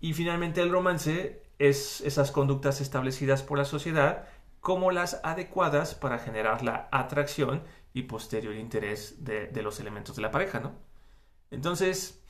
Y 0.00 0.14
finalmente 0.14 0.62
el 0.62 0.70
romance 0.70 1.42
es 1.58 2.00
esas 2.00 2.32
conductas 2.32 2.80
establecidas 2.80 3.42
por 3.42 3.58
la 3.58 3.64
sociedad 3.64 4.24
como 4.60 4.90
las 4.92 5.20
adecuadas 5.24 5.94
para 5.94 6.18
generar 6.18 6.62
la 6.62 6.88
atracción 6.92 7.62
y 7.92 8.04
posterior 8.04 8.54
interés 8.54 9.24
de, 9.24 9.50
los 9.62 9.80
elementos 9.80 10.16
de 10.16 10.22
la 10.22 10.30
pareja, 10.30 10.60
¿no? 10.60 10.72
Entonces, 11.50 12.24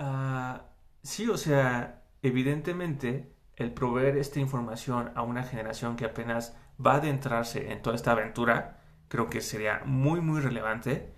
uh, 0.00 0.58
Sí, 1.06 1.28
o 1.28 1.36
sea, 1.36 2.02
evidentemente 2.20 3.32
el 3.54 3.72
proveer 3.72 4.16
esta 4.18 4.40
información 4.40 5.12
a 5.14 5.22
una 5.22 5.44
generación 5.44 5.94
que 5.94 6.04
apenas 6.04 6.56
va 6.84 6.94
a 6.94 6.96
adentrarse 6.96 7.70
en 7.70 7.80
toda 7.80 7.94
esta 7.94 8.10
aventura, 8.10 8.80
creo 9.08 9.28
que 9.30 9.40
sería 9.40 9.82
muy, 9.84 10.20
muy 10.20 10.40
relevante. 10.40 11.12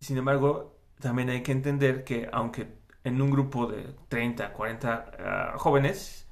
Sin 0.00 0.18
embargo, 0.18 0.78
también 1.00 1.30
hay 1.30 1.42
que 1.42 1.52
entender 1.52 2.04
que 2.04 2.28
aunque 2.32 2.68
en 3.04 3.20
un 3.22 3.30
grupo 3.30 3.66
de 3.66 3.94
30, 4.08 4.52
40 4.52 5.10
ah, 5.18 5.54
jóvenes 5.58 6.28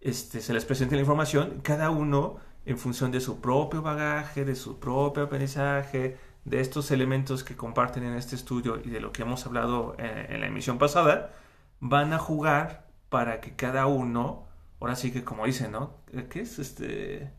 este, 0.00 0.40
se 0.40 0.52
les 0.54 0.64
presente 0.64 0.94
la 0.96 1.02
información, 1.02 1.60
cada 1.62 1.90
uno 1.90 2.36
en 2.66 2.78
función 2.78 3.10
de 3.12 3.20
su 3.20 3.40
propio 3.40 3.82
bagaje, 3.82 4.44
de 4.44 4.54
su 4.54 4.78
propio 4.80 5.24
aprendizaje, 5.24 6.18
de 6.44 6.60
estos 6.60 6.90
elementos 6.90 7.44
que 7.44 7.56
comparten 7.56 8.04
en 8.04 8.14
este 8.14 8.36
estudio 8.36 8.80
y 8.84 8.90
de 8.90 9.00
lo 9.00 9.12
que 9.12 9.22
hemos 9.22 9.46
hablado 9.46 9.96
en 9.98 10.40
la 10.40 10.46
emisión 10.46 10.78
pasada, 10.78 11.32
van 11.80 12.12
a 12.12 12.18
jugar 12.18 12.88
para 13.08 13.40
que 13.40 13.54
cada 13.56 13.86
uno, 13.86 14.46
ahora 14.80 14.96
sí 14.96 15.12
que 15.12 15.24
como 15.24 15.46
dicen, 15.46 15.72
¿no? 15.72 15.96
¿Qué 16.30 16.40
es 16.40 16.58
este? 16.58 17.30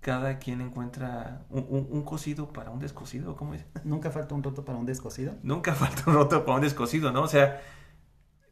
Cada 0.00 0.38
quien 0.38 0.60
encuentra 0.60 1.46
un, 1.50 2.02
cocido 2.04 2.52
para 2.52 2.70
un 2.70 2.78
descosido, 2.78 3.36
¿cómo 3.36 3.52
dice? 3.52 3.66
Nunca 3.84 4.10
falta 4.10 4.34
un 4.34 4.42
roto 4.42 4.64
para 4.64 4.78
un 4.78 4.86
descosido. 4.86 5.34
Nunca 5.42 5.74
falta 5.74 6.02
un 6.06 6.14
roto 6.14 6.44
para 6.44 6.56
un 6.56 6.62
descosido, 6.62 7.10
¿no? 7.10 7.22
O 7.22 7.28
sea, 7.28 7.60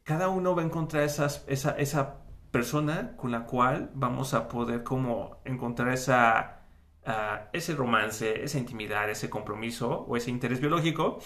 cada 0.03 0.29
uno 0.29 0.55
va 0.55 0.61
a 0.61 0.65
encontrar 0.65 1.03
esas, 1.03 1.45
esa, 1.47 1.71
esa 1.71 2.21
persona 2.51 3.15
con 3.17 3.31
la 3.31 3.45
cual 3.45 3.91
vamos 3.93 4.33
a 4.33 4.47
poder 4.47 4.83
como 4.83 5.41
encontrar 5.45 5.89
esa, 5.89 6.61
ah, 7.05 7.49
ese 7.53 7.75
romance, 7.75 8.43
esa 8.43 8.57
intimidad, 8.57 9.09
ese 9.09 9.29
compromiso 9.29 10.05
o 10.07 10.17
ese 10.17 10.31
interés 10.31 10.59
biológico. 10.59 11.19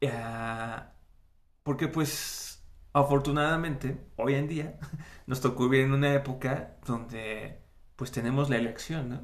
Uh, 0.00 0.80
porque 1.62 1.88
pues 1.88 2.64
afortunadamente 2.92 3.98
hoy 4.16 4.34
en 4.34 4.48
día 4.48 4.78
nos 5.26 5.40
tocó 5.40 5.68
vivir 5.68 5.86
en 5.86 5.92
una 5.92 6.14
época 6.14 6.76
donde 6.86 7.67
pues 7.98 8.12
tenemos 8.12 8.48
la 8.48 8.56
elección, 8.56 9.08
¿no? 9.08 9.20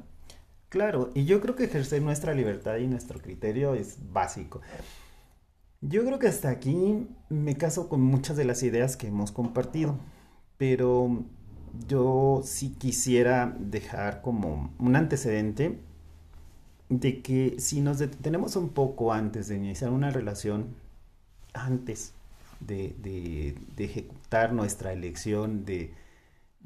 Claro, 0.69 1.09
y 1.15 1.23
yo 1.23 1.39
creo 1.39 1.55
que 1.55 1.63
ejercer 1.63 2.01
nuestra 2.01 2.33
libertad 2.33 2.75
y 2.75 2.87
nuestro 2.87 3.21
criterio 3.21 3.73
es 3.73 3.97
básico. 4.11 4.61
Yo 5.79 6.03
creo 6.05 6.19
que 6.19 6.27
hasta 6.27 6.49
aquí 6.49 7.07
me 7.29 7.55
caso 7.55 7.87
con 7.87 8.01
muchas 8.01 8.35
de 8.35 8.43
las 8.43 8.61
ideas 8.63 8.97
que 8.97 9.07
hemos 9.07 9.31
compartido, 9.31 9.97
pero 10.57 11.23
yo 11.87 12.41
sí 12.43 12.75
quisiera 12.77 13.55
dejar 13.57 14.21
como 14.21 14.73
un 14.77 14.95
antecedente 14.97 15.79
de 16.89 17.21
que 17.21 17.55
si 17.59 17.79
nos 17.79 17.99
detenemos 17.99 18.57
un 18.57 18.69
poco 18.69 19.13
antes 19.13 19.47
de 19.47 19.55
iniciar 19.55 19.91
una 19.91 20.11
relación, 20.11 20.75
antes 21.53 22.13
de, 22.59 23.55
ejecutar 23.77 24.51
nuestra 24.51 24.91
elección, 24.91 25.63
de, 25.65 25.93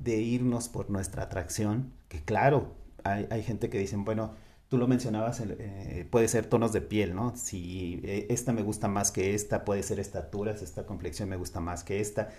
irnos 0.05 0.69
por 0.69 0.89
nuestra 0.89 1.23
atracción, 1.23 1.91
que 2.09 2.23
claro, 2.23 2.75
hay, 3.03 3.43
gente 3.43 3.69
que 3.69 3.79
dicen, 3.79 4.03
bueno, 4.03 4.33
tú 4.67 4.77
lo 4.77 4.87
mencionabas, 4.87 5.41
eh, 5.41 6.07
puede 6.11 6.27
ser 6.27 6.47
tonos 6.47 6.73
de 6.73 6.81
piel, 6.81 7.15
¿no? 7.15 7.35
Si 7.37 8.01
eh, 8.03 8.27
esta 8.29 8.51
me 8.51 8.63
gusta 8.63 8.87
más 8.87 9.11
que 9.11 9.33
esta, 9.35 9.63
puede 9.63 9.83
ser 9.83 9.99
estaturas, 9.99 10.61
esta 10.61 10.85
complexión 10.85 11.29
me 11.29 11.37
gusta 11.37 11.59
más 11.59 11.83
que 11.83 12.01
esta. 12.01 12.29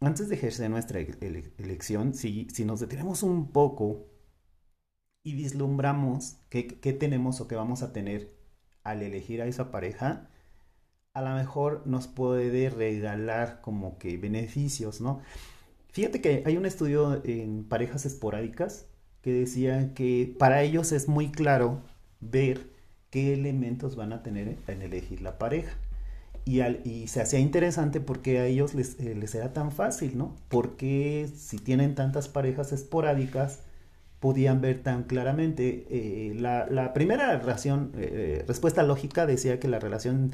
Antes 0.00 0.28
de 0.28 0.36
ejercer 0.36 0.70
nuestra 0.70 1.00
elección, 1.00 2.14
si, 2.14 2.48
si 2.50 2.64
nos 2.64 2.80
detenemos 2.80 3.22
un 3.22 3.50
poco 3.50 4.06
y 5.24 5.34
vislumbramos 5.34 6.38
qué, 6.48 6.66
qué 6.68 6.92
tenemos 6.92 7.40
o 7.40 7.48
qué 7.48 7.56
vamos 7.56 7.82
a 7.82 7.92
tener 7.92 8.32
al 8.84 9.02
elegir 9.02 9.42
a 9.42 9.46
esa 9.46 9.70
pareja, 9.72 10.30
a 11.12 11.22
lo 11.22 11.30
mejor 11.30 11.82
nos 11.86 12.06
puede 12.06 12.70
regalar 12.70 13.60
como 13.60 13.98
que 13.98 14.16
beneficios, 14.16 15.00
¿no? 15.00 15.20
Fíjate 15.90 16.20
que 16.20 16.44
hay 16.46 16.56
un 16.56 16.66
estudio 16.66 17.20
en 17.24 17.64
parejas 17.64 18.06
esporádicas 18.06 18.87
que 19.22 19.32
decía 19.32 19.94
que 19.94 20.34
para 20.38 20.62
ellos 20.62 20.92
es 20.92 21.08
muy 21.08 21.30
claro 21.30 21.80
ver 22.20 22.66
qué 23.10 23.34
elementos 23.34 23.96
van 23.96 24.12
a 24.12 24.22
tener 24.22 24.58
en 24.66 24.82
elegir 24.82 25.22
la 25.22 25.38
pareja. 25.38 25.76
Y, 26.44 26.60
al, 26.60 26.80
y 26.84 27.08
se 27.08 27.20
hacía 27.20 27.40
interesante 27.40 28.00
porque 28.00 28.38
a 28.38 28.46
ellos 28.46 28.74
les, 28.74 28.98
eh, 29.00 29.14
les, 29.14 29.34
era 29.34 29.52
tan 29.52 29.70
fácil, 29.70 30.16
¿no? 30.16 30.34
Porque 30.48 31.28
si 31.36 31.58
tienen 31.58 31.94
tantas 31.94 32.28
parejas 32.28 32.72
esporádicas, 32.72 33.60
podían 34.20 34.60
ver 34.60 34.82
tan 34.82 35.04
claramente. 35.04 35.86
Eh, 35.90 36.34
la, 36.38 36.92
primera 36.94 37.38
relación, 37.38 37.92
eh, 37.96 38.44
respuesta 38.46 38.82
lógica 38.82 39.26
decía 39.26 39.60
que 39.60 39.68
la 39.68 39.78
relación 39.78 40.32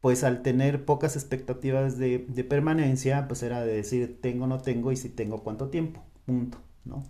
pues 0.00 0.22
al 0.24 0.42
tener 0.42 0.84
pocas 0.84 1.16
expectativas 1.16 1.98
de, 1.98 2.20
permanencia, 2.48 3.26
pues 3.28 3.42
era 3.42 3.60
de 3.62 3.74
decir 3.74 4.20
tengo, 4.20 4.46
no 4.46 4.60
tengo 4.60 4.92
y 4.92 4.96
si 4.96 5.08
tengo 5.08 5.42
cuánto 5.42 5.70
tiempo, 5.70 6.02
punto, 6.24 6.58
¿no? 6.84 7.04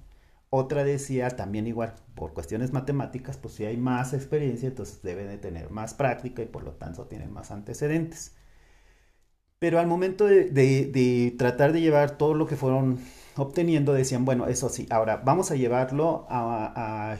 Otra 0.50 0.84
decía 0.84 1.28
también 1.30 1.66
igual, 1.66 1.94
por 2.14 2.32
cuestiones 2.34 2.72
matemáticas, 2.72 3.36
pues 3.36 3.54
si 3.54 3.64
hay 3.66 3.76
más 3.76 4.14
experiencia, 4.14 4.68
entonces 4.68 5.02
debe 5.02 5.24
de 5.24 5.38
tener 5.38 5.70
más 5.70 5.94
práctica 5.94 6.42
y 6.42 6.46
por 6.46 6.64
lo 6.64 6.72
tanto 6.72 7.06
tienen 7.06 7.32
más 7.32 7.50
antecedentes. 7.50 8.34
Pero 9.58 9.80
al 9.80 9.86
momento 9.86 10.26
de, 10.26 11.34
tratar 11.38 11.72
de 11.72 11.80
llevar 11.80 12.16
todo 12.16 12.34
lo 12.34 12.46
que 12.46 12.56
fueron 12.56 13.00
obteniendo, 13.36 13.92
decían, 13.92 14.24
bueno, 14.24 14.46
eso 14.46 14.68
sí, 14.68 14.86
ahora 14.90 15.16
vamos 15.24 15.50
a 15.50 15.56
llevarlo 15.56 16.26
a, 16.28 17.18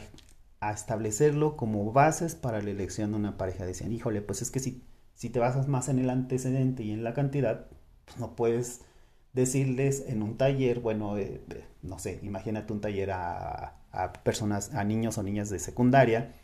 a 0.61 0.71
establecerlo 0.71 1.57
como 1.57 1.91
bases 1.91 2.35
para 2.35 2.61
la 2.61 2.69
elección 2.71 3.11
de 3.11 3.17
una 3.17 3.37
pareja. 3.37 3.65
Decían, 3.65 3.91
híjole, 3.91 4.21
pues 4.21 4.41
es 4.41 4.51
que 4.51 4.59
si 4.59 4.83
si 5.19 5.29
te 5.29 5.39
basas 5.39 5.67
más 5.67 5.89
en 5.89 5.99
el 5.99 6.09
antecedente 6.09 6.83
y 6.83 6.91
en 6.91 7.03
la 7.03 7.13
cantidad, 7.13 7.67
pues 8.05 8.19
no 8.19 8.37
puedes 8.37 8.85
decirles 9.33 10.05
en 10.07 10.23
un 10.23 10.37
taller, 10.37 10.79
bueno, 10.79 11.17
eh, 11.17 11.41
no 11.81 11.99
sé, 11.99 12.19
imagínate 12.23 12.73
un 12.73 12.81
taller 12.81 13.11
a, 13.11 13.75
personas, 14.23 14.73
a 14.73 14.83
niños 14.83 15.17
o 15.17 15.23
niñas 15.23 15.49
de 15.49 15.59
secundaria 15.59 16.35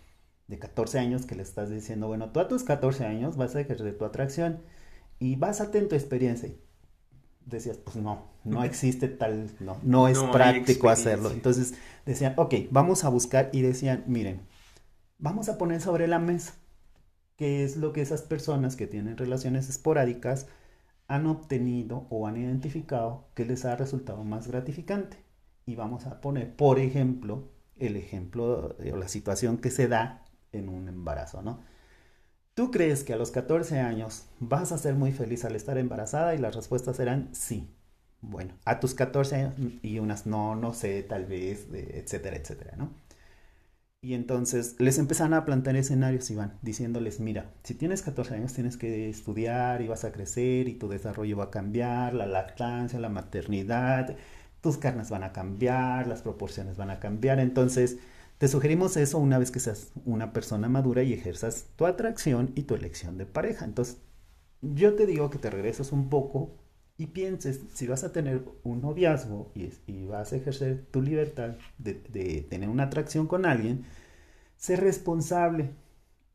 de 0.47 0.59
14 0.59 0.99
años 0.99 1.25
que 1.25 1.35
le 1.35 1.43
estás 1.43 1.69
diciendo, 1.69 2.07
bueno, 2.07 2.31
tú 2.31 2.39
a 2.39 2.47
tus 2.47 2.63
14 2.63 3.05
años 3.05 3.37
vas 3.37 3.55
a 3.55 3.61
ejercer 3.61 3.97
tu 3.97 4.05
atracción 4.05 4.61
y 5.19 5.35
básate 5.35 5.79
en 5.79 5.89
tu 5.89 5.95
experiencia. 5.95 6.49
Decías, 7.45 7.77
pues 7.77 7.97
no, 7.97 8.31
no 8.43 8.63
existe 8.65 9.07
tal, 9.07 9.51
no, 9.59 9.77
no 9.83 10.07
es 10.07 10.19
práctico 10.19 10.89
hacerlo. 10.89 11.31
Entonces 11.31 11.75
decían, 12.05 12.33
ok, 12.37 12.53
vamos 12.69 13.03
a 13.03 13.09
buscar 13.09 13.49
y 13.53 13.61
decían, 13.61 14.03
miren, 14.07 14.41
vamos 15.17 15.49
a 15.49 15.57
poner 15.57 15.81
sobre 15.81 16.07
la 16.07 16.19
mesa 16.19 16.53
qué 17.35 17.63
es 17.63 17.77
lo 17.77 17.91
que 17.91 18.01
esas 18.01 18.21
personas 18.21 18.75
que 18.75 18.87
tienen 18.87 19.17
relaciones 19.17 19.69
esporádicas 19.69 20.47
han 21.07 21.27
obtenido 21.27 22.07
o 22.09 22.27
han 22.27 22.37
identificado 22.37 23.27
que 23.35 23.45
les 23.45 23.65
ha 23.65 23.75
resultado 23.75 24.23
más 24.23 24.47
gratificante. 24.47 25.17
Y 25.65 25.75
vamos 25.75 26.05
a 26.05 26.21
poner, 26.21 26.55
por 26.55 26.79
ejemplo, 26.79 27.49
el 27.77 27.97
ejemplo 27.97 28.75
o 28.77 28.97
la 28.97 29.07
situación 29.07 29.57
que 29.57 29.71
se 29.71 29.87
da 29.87 30.25
en 30.51 30.69
un 30.69 30.87
embarazo, 30.87 31.41
¿no? 31.41 31.61
¿Tú 32.53 32.71
crees 32.71 33.03
que 33.03 33.13
a 33.13 33.17
los 33.17 33.31
14 33.31 33.79
años 33.79 34.27
vas 34.39 34.71
a 34.71 34.77
ser 34.77 34.95
muy 34.95 35.11
feliz 35.11 35.43
al 35.43 35.55
estar 35.57 35.77
embarazada? 35.77 36.35
Y 36.35 36.37
las 36.37 36.55
respuestas 36.55 36.95
serán 36.95 37.29
sí. 37.33 37.69
Bueno, 38.21 38.53
a 38.63 38.79
tus 38.79 38.93
14 38.93 39.35
años 39.35 39.55
y 39.81 39.99
unas 39.99 40.25
no, 40.25 40.55
no 40.55 40.73
sé, 40.73 41.03
tal 41.03 41.25
vez, 41.25 41.67
etcétera, 41.73 42.37
etcétera, 42.37 42.75
¿no? 42.77 42.91
Y 44.05 44.13
entonces 44.13 44.75
les 44.77 44.99
empezaron 44.99 45.33
a 45.33 45.45
plantear 45.45 45.75
escenarios, 45.77 46.29
Iván, 46.29 46.59
diciéndoles, 46.61 47.19
mira, 47.19 47.49
si 47.63 47.73
tienes 47.73 48.03
14 48.03 48.35
años 48.35 48.53
tienes 48.53 48.77
que 48.77 49.09
estudiar 49.09 49.81
y 49.81 49.87
vas 49.87 50.03
a 50.03 50.11
crecer 50.11 50.67
y 50.67 50.75
tu 50.75 50.87
desarrollo 50.87 51.37
va 51.37 51.45
a 51.45 51.49
cambiar, 51.49 52.13
la 52.13 52.27
lactancia, 52.27 52.99
la 52.99 53.09
maternidad, 53.09 54.15
tus 54.61 54.77
carnes 54.77 55.09
van 55.09 55.23
a 55.23 55.33
cambiar, 55.33 56.05
las 56.05 56.21
proporciones 56.21 56.77
van 56.77 56.91
a 56.91 56.99
cambiar. 56.99 57.39
Entonces, 57.39 57.97
te 58.37 58.47
sugerimos 58.47 58.95
eso 58.95 59.17
una 59.17 59.39
vez 59.39 59.49
que 59.49 59.59
seas 59.59 59.91
una 60.05 60.33
persona 60.33 60.69
madura 60.69 61.01
y 61.01 61.11
ejerzas 61.11 61.65
tu 61.75 61.87
atracción 61.87 62.51
y 62.53 62.61
tu 62.63 62.75
elección 62.75 63.17
de 63.17 63.25
pareja. 63.25 63.65
Entonces, 63.65 63.97
yo 64.61 64.93
te 64.93 65.07
digo 65.07 65.31
que 65.31 65.39
te 65.39 65.49
regreses 65.49 65.91
un 65.91 66.09
poco 66.09 66.59
y 66.97 67.07
pienses 67.07 67.61
si 67.73 67.87
vas 67.87 68.03
a 68.03 68.11
tener 68.11 68.43
un 68.63 68.81
noviazgo 68.81 69.51
y, 69.53 70.05
vas 70.05 70.31
a 70.31 70.37
ejercer 70.37 70.85
tu 70.91 71.01
libertad 71.01 71.55
de, 71.77 72.01
de, 72.09 72.41
tener 72.49 72.69
una 72.69 72.83
atracción 72.83 73.27
con 73.27 73.45
alguien, 73.45 73.85
sé 74.55 74.75
responsable 74.77 75.71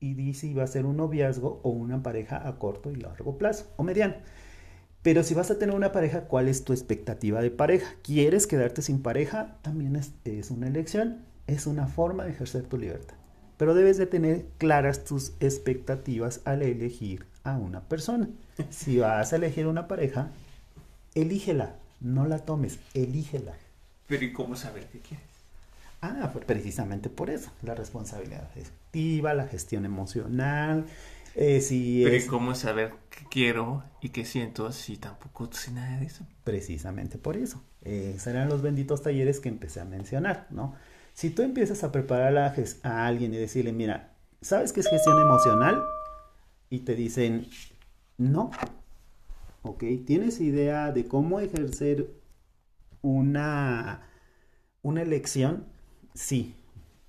y 0.00 0.14
di 0.14 0.34
si 0.34 0.52
va 0.54 0.64
a 0.64 0.66
ser 0.66 0.86
un 0.86 0.98
noviazgo 0.98 1.60
o 1.62 1.70
una 1.70 2.02
pareja 2.02 2.46
a 2.46 2.58
corto 2.58 2.90
y 2.90 2.96
largo 2.96 3.38
plazo 3.38 3.72
o 3.76 3.82
mediano. 3.82 4.16
Pero 5.02 5.22
si 5.22 5.32
vas 5.32 5.50
a 5.50 5.58
tener 5.58 5.74
una 5.74 5.92
pareja, 5.92 6.24
¿cuál 6.24 6.46
es 6.48 6.64
tu 6.64 6.74
expectativa 6.74 7.40
de 7.40 7.50
pareja? 7.50 7.94
¿Quieres 8.02 8.46
quedarte 8.46 8.82
sin 8.82 9.00
pareja? 9.00 9.56
También 9.62 9.96
es, 9.96 10.12
es 10.24 10.50
una 10.50 10.68
elección, 10.68 11.24
es 11.46 11.66
una 11.66 11.86
forma 11.86 12.24
de 12.24 12.32
ejercer 12.32 12.64
tu 12.64 12.76
libertad. 12.76 13.16
Pero 13.56 13.74
debes 13.74 13.96
de 13.96 14.06
tener 14.06 14.46
claras 14.58 15.04
tus 15.04 15.32
expectativas 15.40 16.42
al 16.44 16.62
elegir 16.62 17.24
a 17.44 17.56
una 17.56 17.88
persona. 17.88 18.28
Si 18.68 18.98
vas 18.98 19.32
a 19.32 19.36
elegir 19.36 19.66
una 19.66 19.88
pareja, 19.88 20.32
elígela, 21.14 21.76
no 22.00 22.26
la 22.26 22.40
tomes, 22.40 22.78
elígela. 22.94 23.54
Pero 24.06 24.24
¿y 24.24 24.32
cómo 24.32 24.56
saber 24.56 24.86
qué 24.88 25.00
quieres? 25.00 25.26
Ah, 26.02 26.30
pues 26.32 26.44
precisamente 26.44 27.10
por 27.10 27.30
eso, 27.30 27.50
la 27.62 27.74
responsabilidad 27.74 28.44
afectiva, 28.44 29.34
la 29.34 29.46
gestión 29.46 29.84
emocional. 29.84 30.86
Eh, 31.36 31.60
si 31.60 32.02
Pero 32.04 32.16
¿y 32.16 32.26
cómo 32.26 32.54
saber 32.54 32.92
qué 33.10 33.24
quiero 33.30 33.84
y 34.00 34.08
qué 34.08 34.24
siento 34.24 34.72
si 34.72 34.96
tampoco 34.96 35.52
sé 35.52 35.70
nada 35.70 36.00
de 36.00 36.06
eso? 36.06 36.26
Precisamente 36.42 37.18
por 37.18 37.36
eso. 37.36 37.62
Eh, 37.82 38.16
serán 38.18 38.48
los 38.48 38.62
benditos 38.62 39.02
talleres 39.02 39.40
que 39.40 39.48
empecé 39.48 39.80
a 39.80 39.84
mencionar, 39.84 40.46
¿no? 40.50 40.74
Si 41.14 41.30
tú 41.30 41.42
empiezas 41.42 41.84
a 41.84 41.92
preparar 41.92 42.36
a, 42.38 42.54
a 42.82 43.06
alguien 43.06 43.34
y 43.34 43.36
decirle, 43.36 43.72
mira, 43.72 44.14
¿sabes 44.40 44.72
qué 44.72 44.80
es 44.80 44.88
gestión 44.88 45.20
emocional? 45.20 45.82
Y 46.70 46.80
te 46.80 46.94
dicen, 46.94 47.48
no, 48.16 48.50
¿ok? 49.62 49.84
¿Tienes 50.06 50.40
idea 50.40 50.92
de 50.92 51.06
cómo 51.06 51.40
ejercer 51.40 52.10
una, 53.02 54.02
una 54.82 55.02
elección? 55.02 55.66
Sí. 56.14 56.54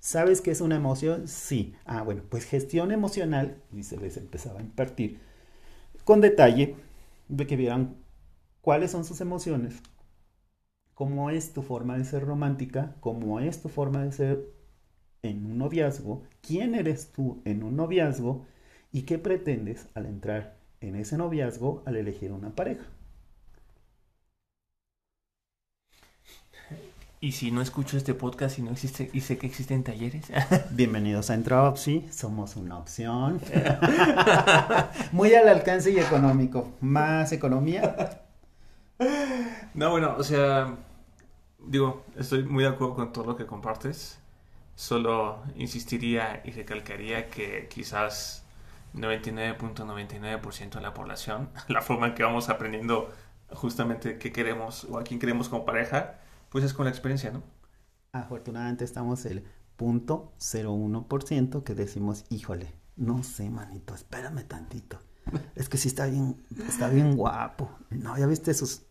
¿Sabes 0.00 0.40
qué 0.40 0.50
es 0.52 0.60
una 0.60 0.76
emoción? 0.76 1.28
Sí. 1.28 1.74
Ah, 1.86 2.02
bueno, 2.02 2.22
pues 2.30 2.44
gestión 2.46 2.92
emocional, 2.92 3.58
y 3.72 3.84
se 3.84 3.98
les 3.98 4.16
empezaba 4.16 4.60
a 4.60 4.62
impartir 4.62 5.20
con 6.04 6.20
detalle, 6.20 6.76
de 7.28 7.46
que 7.46 7.56
vieran 7.56 7.96
cuáles 8.62 8.90
son 8.92 9.04
sus 9.04 9.20
emociones, 9.20 9.82
cómo 10.94 11.30
es 11.30 11.52
tu 11.52 11.62
forma 11.62 11.98
de 11.98 12.04
ser 12.04 12.24
romántica, 12.24 12.96
cómo 13.00 13.40
es 13.40 13.60
tu 13.62 13.68
forma 13.68 14.02
de 14.04 14.12
ser 14.12 14.46
en 15.22 15.46
un 15.46 15.58
noviazgo, 15.58 16.24
quién 16.42 16.74
eres 16.74 17.12
tú 17.12 17.42
en 17.44 17.62
un 17.64 17.76
noviazgo 17.76 18.46
y 18.92 19.02
qué 19.02 19.18
pretendes 19.18 19.88
al 19.94 20.06
entrar 20.06 20.56
en 20.82 20.96
ese 20.96 21.16
noviazgo 21.16 21.82
al 21.86 21.96
elegir 21.96 22.32
una 22.32 22.50
pareja. 22.50 22.84
Y 27.20 27.32
si 27.32 27.52
no 27.52 27.62
escucho 27.62 27.96
este 27.96 28.14
podcast 28.14 28.58
y 28.58 28.62
no 28.62 28.72
existe 28.72 29.08
y 29.12 29.20
sé 29.20 29.38
que 29.38 29.46
existen 29.46 29.84
talleres. 29.84 30.26
Bienvenidos 30.72 31.30
a 31.30 31.34
Entropsy, 31.34 32.08
somos 32.10 32.56
una 32.56 32.78
opción. 32.78 33.40
Muy 35.12 35.32
al 35.34 35.48
alcance 35.48 35.92
y 35.92 36.00
económico. 36.00 36.72
Más 36.80 37.30
economía. 37.30 38.24
No, 39.74 39.90
bueno, 39.90 40.16
o 40.18 40.24
sea, 40.24 40.74
digo, 41.60 42.04
estoy 42.16 42.42
muy 42.44 42.64
de 42.64 42.70
acuerdo 42.70 42.94
con 42.94 43.12
todo 43.12 43.26
lo 43.26 43.36
que 43.36 43.46
compartes. 43.46 44.18
Solo 44.74 45.42
insistiría 45.56 46.42
y 46.44 46.50
recalcaría 46.50 47.30
que 47.30 47.68
quizás 47.68 48.41
99.99% 48.94 50.74
de 50.74 50.80
la 50.80 50.94
población, 50.94 51.50
la 51.68 51.82
forma 51.82 52.08
en 52.08 52.14
que 52.14 52.22
vamos 52.22 52.48
aprendiendo 52.48 53.10
justamente 53.50 54.18
qué 54.18 54.32
queremos 54.32 54.84
o 54.84 54.98
a 54.98 55.04
quién 55.04 55.20
queremos 55.20 55.48
como 55.48 55.64
pareja, 55.64 56.18
pues 56.48 56.64
es 56.64 56.74
con 56.74 56.84
la 56.84 56.90
experiencia, 56.90 57.30
¿no? 57.30 57.42
Afortunadamente 58.12 58.84
estamos 58.84 59.24
el 59.24 59.44
punto 59.76 60.34
01% 60.38 61.64
que 61.64 61.74
decimos, 61.74 62.24
híjole, 62.28 62.74
no 62.96 63.22
sé, 63.22 63.50
manito, 63.50 63.94
espérame 63.94 64.44
tantito. 64.46 64.98
Es 65.54 65.68
que 65.68 65.78
sí 65.78 65.88
está 65.88 66.06
bien, 66.06 66.44
está 66.68 66.88
bien 66.88 67.16
guapo. 67.16 67.70
No, 67.90 68.16
ya 68.18 68.26
viste 68.26 68.54
sus... 68.54 68.82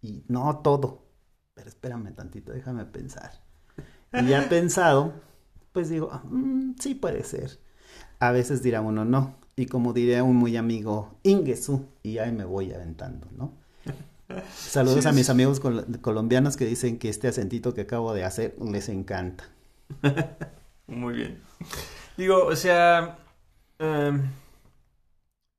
Y 0.00 0.24
no 0.28 0.58
todo. 0.58 1.06
Pero 1.54 1.68
espérame 1.68 2.14
tantito, 2.14 2.52
déjame 2.52 2.86
pensar. 2.86 3.32
Y 4.12 4.26
ya 4.26 4.48
pensado, 4.48 5.12
pues 5.72 5.88
digo, 5.88 6.10
mm, 6.24 6.72
sí 6.78 6.94
puede 6.94 7.22
ser. 7.24 7.60
A 8.18 8.32
veces 8.32 8.62
dirá 8.62 8.80
uno 8.80 9.04
no. 9.04 9.36
Y 9.56 9.66
como 9.66 9.92
diría 9.92 10.22
un 10.22 10.36
muy 10.36 10.56
amigo, 10.56 11.18
Ingesu, 11.22 11.86
y 12.02 12.18
ahí 12.18 12.32
me 12.32 12.44
voy 12.44 12.72
aventando, 12.72 13.28
¿no? 13.36 13.52
Saludos 14.54 15.06
a 15.06 15.12
mis 15.12 15.28
amigos 15.28 15.60
colombianos 16.00 16.56
que 16.56 16.64
dicen 16.64 16.98
que 16.98 17.08
este 17.08 17.28
acentito 17.28 17.74
que 17.74 17.82
acabo 17.82 18.14
de 18.14 18.24
hacer 18.24 18.54
les 18.60 18.88
encanta. 18.88 19.44
Muy 20.86 21.14
bien. 21.14 21.42
Digo, 22.16 22.46
o 22.46 22.56
sea, 22.56 23.18
em, 23.78 24.30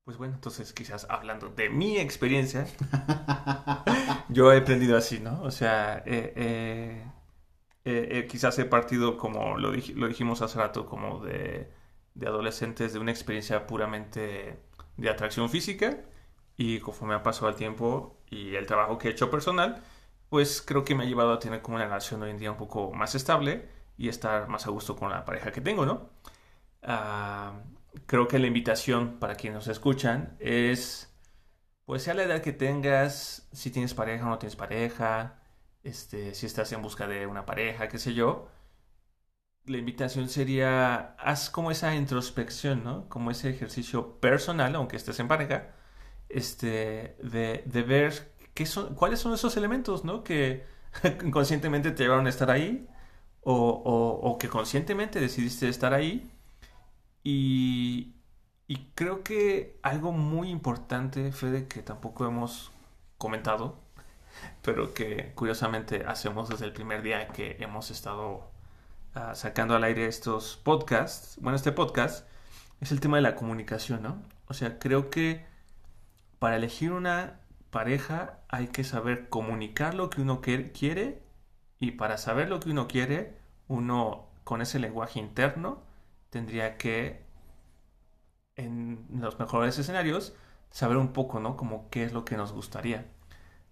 pues 0.04 0.18
bueno, 0.18 0.36
entonces 0.36 0.74
quizás 0.74 1.06
hablando 1.10 1.50
de 1.50 1.70
mi 1.70 1.98
experiencia, 1.98 2.68
yo 4.30 4.52
he 4.52 4.58
aprendido 4.58 4.98
así, 4.98 5.20
¿no? 5.20 5.42
O 5.44 5.52
sea, 5.52 6.04
eh, 6.06 7.04
eh, 7.86 8.28
quizás 8.30 8.58
he 8.60 8.66
partido, 8.66 9.18
como 9.18 9.58
lo, 9.58 9.72
lo, 9.72 10.08
dijimos 10.08 10.42
hace 10.42 10.60
rato, 10.60 10.86
como 10.86 11.24
de, 11.24 11.72
de 12.14 12.28
adolescentes, 12.28 12.94
de 12.94 13.00
una 13.00 13.12
experiencia 13.12 13.68
puramente 13.68 14.60
de 14.98 15.10
atracción 15.10 15.50
física 15.50 15.98
y 16.58 16.80
conforme 16.80 17.16
ha 17.16 17.24
pasado 17.24 17.50
el 17.50 17.56
tiempo 17.56 18.18
y 18.30 18.56
el 18.56 18.68
trabajo 18.68 18.98
que 18.98 19.08
he 19.08 19.12
hecho 19.12 19.32
personal, 19.32 19.84
pues 20.30 20.62
creo 20.62 20.84
que 20.86 20.96
me 20.96 21.04
ha 21.04 21.08
llevado 21.08 21.34
a 21.34 21.40
tener 21.40 21.62
como 21.62 21.76
una 21.76 21.86
relación 21.86 22.22
hoy 22.24 22.32
en 22.32 22.38
día 22.38 22.52
un 22.52 22.58
poco 22.58 22.92
más 22.94 23.16
estable 23.16 23.68
y 23.98 24.10
estar 24.10 24.48
más 24.48 24.68
a 24.68 24.72
gusto 24.72 24.96
con 24.96 25.10
la 25.10 25.26
pareja 25.26 25.52
que 25.52 25.62
tengo, 25.62 25.86
¿no? 25.86 26.10
Ah, 26.84 27.54
creo 28.06 28.28
que 28.28 28.40
la 28.40 28.48
invitación 28.48 29.20
para 29.20 29.36
quienes 29.36 29.56
nos 29.56 29.68
escuchan 29.68 30.36
es, 30.40 31.14
pues 31.86 32.04
sea 32.04 32.14
la 32.14 32.24
edad 32.24 32.42
que 32.42 32.54
tengas, 32.54 33.48
si 33.52 33.72
tienes 33.72 33.94
pareja 33.94 34.26
o 34.26 34.30
no 34.30 34.40
tienes 34.40 34.56
pareja, 34.56 35.40
este, 35.84 36.34
si 36.36 36.46
estás 36.46 36.72
en 36.72 36.82
busca 36.82 37.08
de 37.08 37.28
una 37.28 37.46
pareja, 37.46 37.88
qué 37.90 37.98
sé 37.98 38.14
yo, 38.14 38.48
la 39.66 39.78
invitación 39.78 40.30
sería, 40.30 41.16
haz 41.20 41.50
como 41.50 41.72
esa 41.72 41.96
introspección, 41.96 42.84
¿no? 42.84 43.08
Como 43.10 43.32
ese 43.32 43.50
ejercicio 43.50 44.20
personal, 44.20 44.76
aunque 44.76 44.98
estés 44.98 45.20
en 45.20 45.28
pareja, 45.28 45.70
este, 46.30 47.18
de, 47.24 47.64
de 47.66 47.84
ver 47.84 48.34
qué 48.54 48.66
son, 48.66 48.96
cuáles 48.96 49.20
son 49.20 49.34
esos 49.34 49.58
elementos, 49.58 50.04
¿no? 50.06 50.24
Que 50.24 50.66
conscientemente 51.32 51.92
te 51.92 52.04
llevaron 52.04 52.26
a 52.28 52.30
estar 52.30 52.50
ahí 52.52 52.88
o, 53.42 53.56
o, 54.24 54.38
que 54.38 54.50
conscientemente 54.50 55.20
decidiste 55.20 55.70
estar 55.70 55.94
ahí. 55.94 56.32
Y, 57.24 58.16
y 58.68 58.92
creo 58.96 59.24
que 59.24 59.80
algo 59.84 60.12
muy 60.12 60.50
importante, 60.50 61.32
Fede, 61.32 61.68
que 61.68 61.82
tampoco 61.84 62.26
hemos 62.26 62.72
comentado, 63.18 63.80
pero 64.62 64.94
que 64.94 65.34
curiosamente 65.36 66.06
hacemos 66.08 66.50
desde 66.50 66.66
el 66.66 66.74
primer 66.74 67.02
día 67.04 67.28
que 67.30 67.58
hemos 67.60 67.92
estado 67.92 68.51
uh, 69.16 69.36
sacando 69.36 69.76
al 69.76 69.84
aire 69.84 70.06
estos 70.08 70.58
podcasts, 70.58 71.38
bueno, 71.42 71.56
este 71.56 71.72
podcast, 71.72 72.28
es 72.80 72.92
el 72.92 73.00
tema 73.00 73.18
de 73.18 73.24
la 73.24 73.36
comunicación, 73.36 74.04
¿no? 74.04 74.22
O 74.48 74.54
sea, 74.54 74.80
creo 74.80 75.10
que 75.10 75.46
para 76.40 76.56
elegir 76.56 76.92
una 76.92 77.40
pareja 77.70 78.40
hay 78.50 78.68
que 78.68 78.84
saber 78.84 79.30
comunicar 79.30 79.94
lo 79.94 80.10
que 80.10 80.22
uno 80.22 80.42
quiere 80.42 81.24
y 81.80 81.92
para 81.92 82.18
saber 82.18 82.50
lo 82.50 82.60
que 82.60 82.72
uno 82.72 82.88
quiere, 82.88 83.38
uno 83.68 84.28
con 84.44 84.62
ese 84.62 84.80
lenguaje 84.80 85.20
interno 85.20 85.84
tendría 86.30 86.78
que, 86.78 87.24
en 88.56 89.06
los 89.14 89.40
mejores 89.40 89.78
escenarios, 89.78 90.34
saber 90.72 90.98
un 90.98 91.14
poco, 91.14 91.40
¿no? 91.40 91.58
Como 91.58 91.90
qué 91.90 92.04
es 92.04 92.14
lo 92.14 92.26
que 92.26 92.38
nos 92.38 92.54
gustaría. 92.54 93.06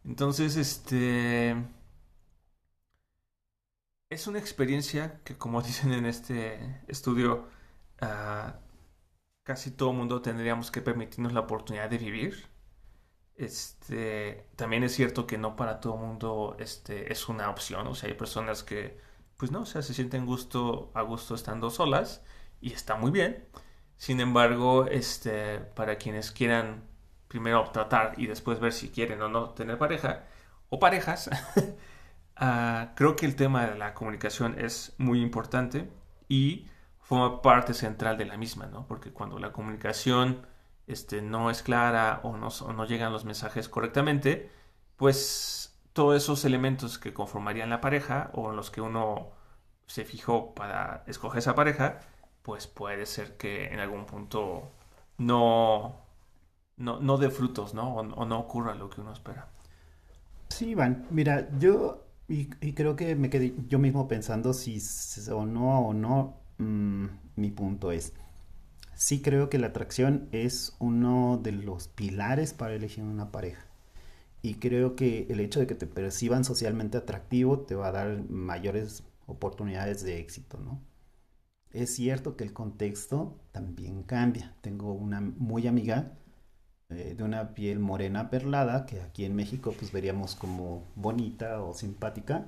Entonces, 0.06 0.56
este... 0.58 1.56
Es 4.10 4.28
una 4.28 4.40
experiencia 4.40 5.22
que, 5.24 5.38
como 5.38 5.62
dicen 5.64 5.94
en 5.94 6.06
este 6.06 6.82
estudio, 6.88 7.48
uh, 8.02 8.52
casi 9.44 9.72
todo 9.72 9.94
mundo 9.94 10.22
tendríamos 10.22 10.72
que 10.72 10.82
permitirnos 10.82 11.34
la 11.34 11.42
oportunidad 11.42 11.90
de 11.90 11.98
vivir 11.98 12.48
Este, 13.36 14.48
también 14.56 14.84
es 14.84 14.94
cierto 14.96 15.26
que 15.28 15.38
no 15.38 15.56
para 15.56 15.80
todo 15.80 15.98
mundo 15.98 16.58
este, 16.60 17.12
es 17.14 17.30
una 17.30 17.50
opción. 17.50 17.88
O 17.88 17.96
sea, 17.96 18.10
hay 18.10 18.16
personas 18.16 18.64
que, 18.64 19.00
pues 19.38 19.52
no, 19.52 19.62
o 19.62 19.66
sea, 19.66 19.82
se 19.82 19.94
sienten 19.94 20.26
gusto, 20.26 20.92
a 20.96 21.02
gusto 21.04 21.36
estando 21.36 21.70
solas 21.70 22.24
y 22.62 22.74
está 22.74 22.96
muy 22.96 23.12
bien. 23.12 23.48
Sin 23.98 24.20
embargo, 24.22 24.88
este, 24.88 25.60
para 25.60 25.98
quienes 25.98 26.32
quieran 26.32 26.84
primero 27.28 27.70
tratar 27.72 28.16
y 28.18 28.28
después 28.28 28.60
ver 28.60 28.74
si 28.74 28.90
quieren 28.90 29.22
o 29.22 29.30
no 29.30 29.52
tener 29.52 29.78
pareja 29.78 30.26
o 30.70 30.80
parejas, 30.80 31.30
uh, 32.42 32.96
creo 32.96 33.16
que 33.16 33.26
el 33.26 33.36
tema 33.36 33.66
de 33.68 33.78
la 33.78 33.94
comunicación 33.94 34.60
es 34.60 34.96
muy 34.98 35.22
importante 35.22 35.90
y 36.28 36.68
forma 37.00 37.42
parte 37.42 37.74
central 37.74 38.18
de 38.18 38.26
la 38.26 38.38
misma, 38.38 38.68
¿no? 38.68 38.86
Porque 38.88 39.12
cuando 39.12 39.40
la 39.40 39.52
comunicación 39.52 40.46
este, 40.88 41.22
no 41.22 41.50
es 41.50 41.64
clara 41.64 42.20
o 42.24 42.38
no, 42.38 42.48
o 42.48 42.74
no 42.74 42.86
llegan 42.86 43.12
los 43.12 43.26
mensajes 43.26 43.70
correctamente, 43.70 44.52
pues 44.98 45.80
todos 45.94 46.16
esos 46.16 46.46
elementos 46.46 47.00
que 47.00 47.14
conformarían 47.14 47.70
la 47.70 47.82
pareja 47.82 48.32
o 48.34 48.50
en 48.52 48.56
los 48.56 48.72
que 48.72 48.82
uno 48.82 49.32
se 49.86 50.06
fijó 50.06 50.54
para 50.54 51.04
escoger 51.08 51.40
esa 51.40 51.56
pareja, 51.56 52.00
pues 52.44 52.68
puede 52.68 53.06
ser 53.06 53.38
que 53.38 53.68
en 53.68 53.80
algún 53.80 54.06
punto 54.06 54.72
no, 55.18 56.02
no, 56.78 57.00
no 57.00 57.18
dé 57.18 57.30
frutos, 57.30 57.74
¿no? 57.74 57.96
O, 57.96 58.26
no 58.26 58.40
ocurra 58.40 58.76
lo 58.76 58.90
que 58.90 59.02
uno 59.02 59.14
espera. 59.14 59.48
Sí, 60.50 60.70
Iván, 60.70 61.08
mira, 61.10 61.50
yo 61.58 62.09
y, 62.30 62.74
creo 62.74 62.96
que 62.96 63.16
me 63.16 63.30
quedé 63.30 63.56
yo 63.68 63.80
mismo 63.80 64.08
pensando 64.08 64.54
si 64.54 64.80
o 65.32 65.46
no 65.46 65.80
o 65.88 65.94
no, 65.94 66.38
mm, 66.60 67.06
mi 67.36 67.52
punto 67.52 67.92
es, 67.92 68.14
sí 68.96 69.22
creo 69.22 69.50
que 69.50 69.58
la 69.60 69.68
atracción 69.68 70.30
es 70.32 70.76
uno 70.80 71.40
de 71.42 71.54
los 71.54 71.88
pilares 71.88 72.54
para 72.54 72.76
elegir 72.76 73.04
una 73.04 73.32
pareja. 73.32 73.66
Y 74.42 74.56
creo 74.56 74.96
que 74.96 75.28
el 75.30 75.40
hecho 75.40 75.60
de 75.60 75.68
que 75.68 75.76
te 75.76 75.88
perciban 75.88 76.44
socialmente 76.46 76.98
atractivo 76.98 77.62
te 77.62 77.76
va 77.76 77.88
a 77.88 77.92
dar 77.92 78.24
mayores 78.30 79.04
oportunidades 79.26 80.04
de 80.04 80.20
éxito, 80.20 80.60
¿no? 80.60 80.82
Es 81.72 81.96
cierto 81.96 82.36
que 82.36 82.44
el 82.44 82.54
contexto 82.54 83.40
también 83.52 84.04
cambia. 84.04 84.56
Tengo 84.62 84.94
una 84.94 85.22
muy 85.22 85.68
amiga 85.68 86.18
eh, 86.90 87.16
de 87.18 87.24
una 87.24 87.54
piel 87.54 87.80
morena 87.80 88.30
perlada 88.30 88.86
que 88.86 89.02
aquí 89.02 89.26
en 89.26 89.36
México 89.36 89.74
pues 89.78 89.92
veríamos 89.92 90.36
como 90.36 90.84
bonita 90.96 91.62
o 91.64 91.74
simpática, 91.74 92.46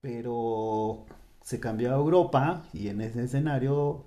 pero 0.00 1.06
se 1.42 1.60
cambió 1.60 1.92
a 1.92 1.96
Europa 1.96 2.64
y 2.72 2.88
en 2.88 3.00
ese 3.00 3.24
escenario 3.24 4.04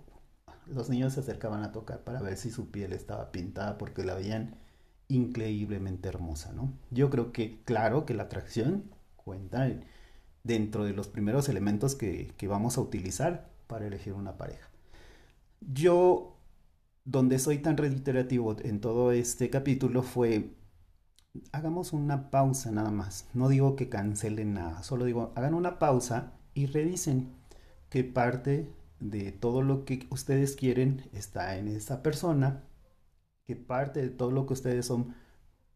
los 0.68 0.90
niños 0.90 1.14
se 1.14 1.22
acercaban 1.22 1.64
a 1.64 1.72
tocar 1.72 2.04
para 2.04 2.22
ver 2.22 2.38
si 2.38 2.52
su 2.52 2.72
piel 2.72 2.94
estaba 2.94 3.32
pintada 3.32 3.78
porque 3.78 4.04
la 4.04 4.16
veían 4.16 4.56
increíblemente 5.10 6.10
hermosa, 6.10 6.54
¿no? 6.54 6.74
Yo 6.92 7.10
creo 7.10 7.32
que, 7.34 7.62
claro, 7.66 8.06
que 8.06 8.14
la 8.14 8.24
atracción 8.24 8.86
cuenta 9.18 9.70
dentro 10.44 10.86
de 10.86 10.94
los 10.94 11.08
primeros 11.08 11.50
elementos 11.50 11.96
que, 11.96 12.34
que 12.38 12.48
vamos 12.48 12.78
a 12.78 12.82
utilizar 12.82 13.50
para 13.68 13.88
elegir 13.88 14.14
una 14.14 14.38
pareja. 14.38 14.70
Yo, 15.62 16.31
donde 17.06 17.40
soy 17.40 17.60
tan 17.60 17.78
reiterativo 17.78 18.56
en 18.62 18.80
todo 18.80 19.12
este 19.12 19.50
capítulo 19.50 20.04
fue, 20.04 20.56
hagamos 21.52 21.94
una 21.94 22.30
pausa 22.30 22.72
nada 22.72 22.92
más. 22.92 23.28
No 23.34 23.50
digo 23.50 23.76
que 23.76 23.90
cancelen 23.90 24.54
nada, 24.54 24.84
solo 24.84 25.06
digo, 25.06 25.32
hagan 25.36 25.54
una 25.54 25.80
pausa 25.80 26.34
y 26.54 26.68
revisen 26.68 27.32
qué 27.90 28.04
parte 28.04 28.70
de 29.00 29.32
todo 29.32 29.62
lo 29.64 29.86
que 29.86 30.08
ustedes 30.12 30.56
quieren 30.56 31.10
está 31.14 31.58
en 31.58 31.68
esa 31.68 32.04
persona, 32.04 32.64
que 33.48 33.56
parte 33.56 34.02
de 34.02 34.10
todo 34.10 34.32
lo 34.32 34.46
que 34.46 34.54
ustedes 34.54 34.86
son 34.86 35.16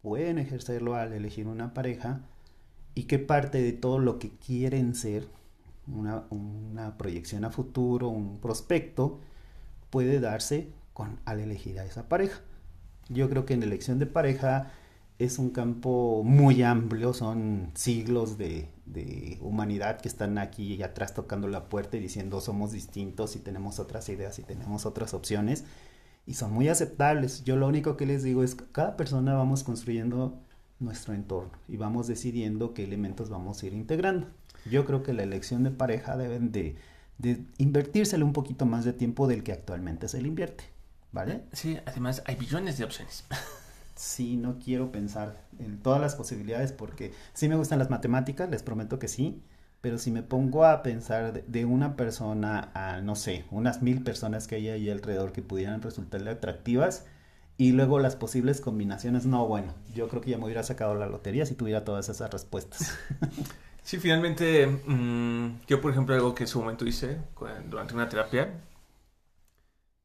pueden 0.02 0.38
ejercerlo 0.38 0.96
al 0.96 1.14
elegir 1.14 1.48
una 1.48 1.74
pareja 1.74 2.22
y 2.94 3.06
qué 3.06 3.20
parte 3.20 3.62
de 3.62 3.74
todo 3.74 4.00
lo 4.00 4.20
que 4.20 4.30
quieren 4.38 4.96
ser, 4.96 5.28
una, 5.88 6.26
una 6.30 6.98
proyección 6.98 7.46
a 7.46 7.52
futuro, 7.52 8.10
un 8.10 8.40
prospecto, 8.40 9.20
puede 9.90 10.20
darse 10.20 10.72
con, 10.96 11.20
al 11.26 11.42
elegir 11.42 11.78
a 11.78 11.86
esa 11.86 12.08
pareja. 12.08 12.40
Yo 13.10 13.30
creo 13.30 13.46
que 13.46 13.54
en 13.54 13.64
elección 13.64 14.00
de 14.00 14.06
pareja 14.06 14.72
es 15.20 15.40
un 15.40 15.50
campo 15.50 16.24
muy 16.24 16.64
amplio, 16.64 17.14
son 17.14 17.72
siglos 17.76 18.38
de, 18.38 18.70
humanidad 19.42 20.00
que 20.00 20.08
están 20.08 20.38
aquí 20.38 20.76
y 20.76 20.84
atrás 20.84 21.14
tocando 21.14 21.50
la 21.50 21.68
puerta 21.68 21.98
y 21.98 22.00
diciendo 22.00 22.40
somos 22.40 22.72
distintos 22.72 23.36
y 23.36 23.40
tenemos 23.40 23.80
otras 23.80 24.08
ideas 24.08 24.40
y 24.40 24.44
tenemos 24.44 24.86
otras 24.86 25.14
opciones 25.14 25.66
y 26.26 26.36
son 26.36 26.54
muy 26.54 26.70
aceptables. 26.70 27.44
Yo 27.44 27.58
lo 27.58 27.68
único 27.68 27.98
que 27.98 28.06
les 28.06 28.24
digo 28.24 28.42
es 28.42 28.56
que 28.56 28.64
cada 28.72 28.96
persona 28.96 29.34
vamos 29.34 29.64
construyendo 29.64 30.40
nuestro 30.80 31.14
entorno 31.14 31.52
y 31.68 31.76
vamos 31.76 32.08
decidiendo 32.08 32.74
qué 32.74 32.86
elementos 32.86 33.30
vamos 33.30 33.62
a 33.62 33.66
ir 33.66 33.74
integrando. 33.74 34.28
Yo 34.70 34.86
creo 34.86 35.04
que 35.04 35.12
la 35.12 35.24
elección 35.24 35.64
de 35.64 35.72
pareja 35.72 36.16
deben 36.16 36.54
de, 36.54 36.78
de 37.18 37.44
invertírsele 37.58 38.24
un 38.24 38.34
poquito 38.34 38.66
más 38.66 38.86
de 38.86 38.94
tiempo 38.94 39.28
del 39.28 39.44
que 39.44 39.52
actualmente 39.52 40.08
se 40.08 40.22
le 40.22 40.30
invierte, 40.30 40.64
¿vale? 41.16 41.46
Sí, 41.54 41.80
además 41.86 42.22
hay 42.26 42.36
billones 42.36 42.78
de 42.78 42.84
opciones. 42.84 43.24
sí, 43.96 44.36
no 44.36 44.60
quiero 44.60 44.92
pensar 44.92 45.42
en 45.60 45.82
todas 45.82 46.02
las 46.02 46.16
posibilidades 46.16 46.74
porque 46.74 47.14
sí 47.34 47.48
me 47.48 47.56
gustan 47.56 47.80
las 47.80 47.90
matemáticas, 47.90 48.50
les 48.50 48.62
prometo 48.62 49.00
que 49.00 49.08
sí, 49.08 49.42
pero 49.80 49.98
si 49.98 50.12
me 50.12 50.24
pongo 50.24 50.66
a 50.66 50.84
pensar 50.84 51.46
de, 51.46 51.66
una 51.66 51.96
persona 51.96 52.70
a, 52.74 53.00
no 53.00 53.16
sé, 53.16 53.46
unas 53.50 53.82
mil 53.82 54.04
personas 54.04 54.46
que 54.46 54.56
hay 54.56 54.68
ahí 54.68 54.90
alrededor 54.90 55.32
que 55.32 55.42
pudieran 55.42 55.82
resultarle 55.82 56.32
atractivas 56.32 57.06
y 57.58 57.72
luego 57.72 58.00
las 58.00 58.18
posibles 58.18 58.60
combinaciones, 58.60 59.26
no, 59.26 59.48
bueno, 59.48 59.74
yo 59.94 60.10
creo 60.10 60.22
que 60.22 60.32
ya 60.32 60.38
me 60.38 60.44
hubiera 60.44 60.64
sacado 60.64 60.96
la 60.96 61.08
lotería 61.08 61.46
si 61.46 61.56
tuviera 61.56 61.86
todas 61.86 62.10
esas 62.10 62.30
respuestas. 62.30 62.94
Sí, 63.86 64.00
finalmente, 64.00 64.66
mm, 64.66 65.68
yo 65.68 65.80
por 65.80 65.92
ejemplo 65.92 66.16
algo 66.16 66.34
que 66.34 66.46
en 66.46 66.48
su 66.48 66.60
momento 66.60 66.88
hice 66.88 67.20
durante 67.70 67.94
una 67.94 68.10
terapia, 68.10 68.50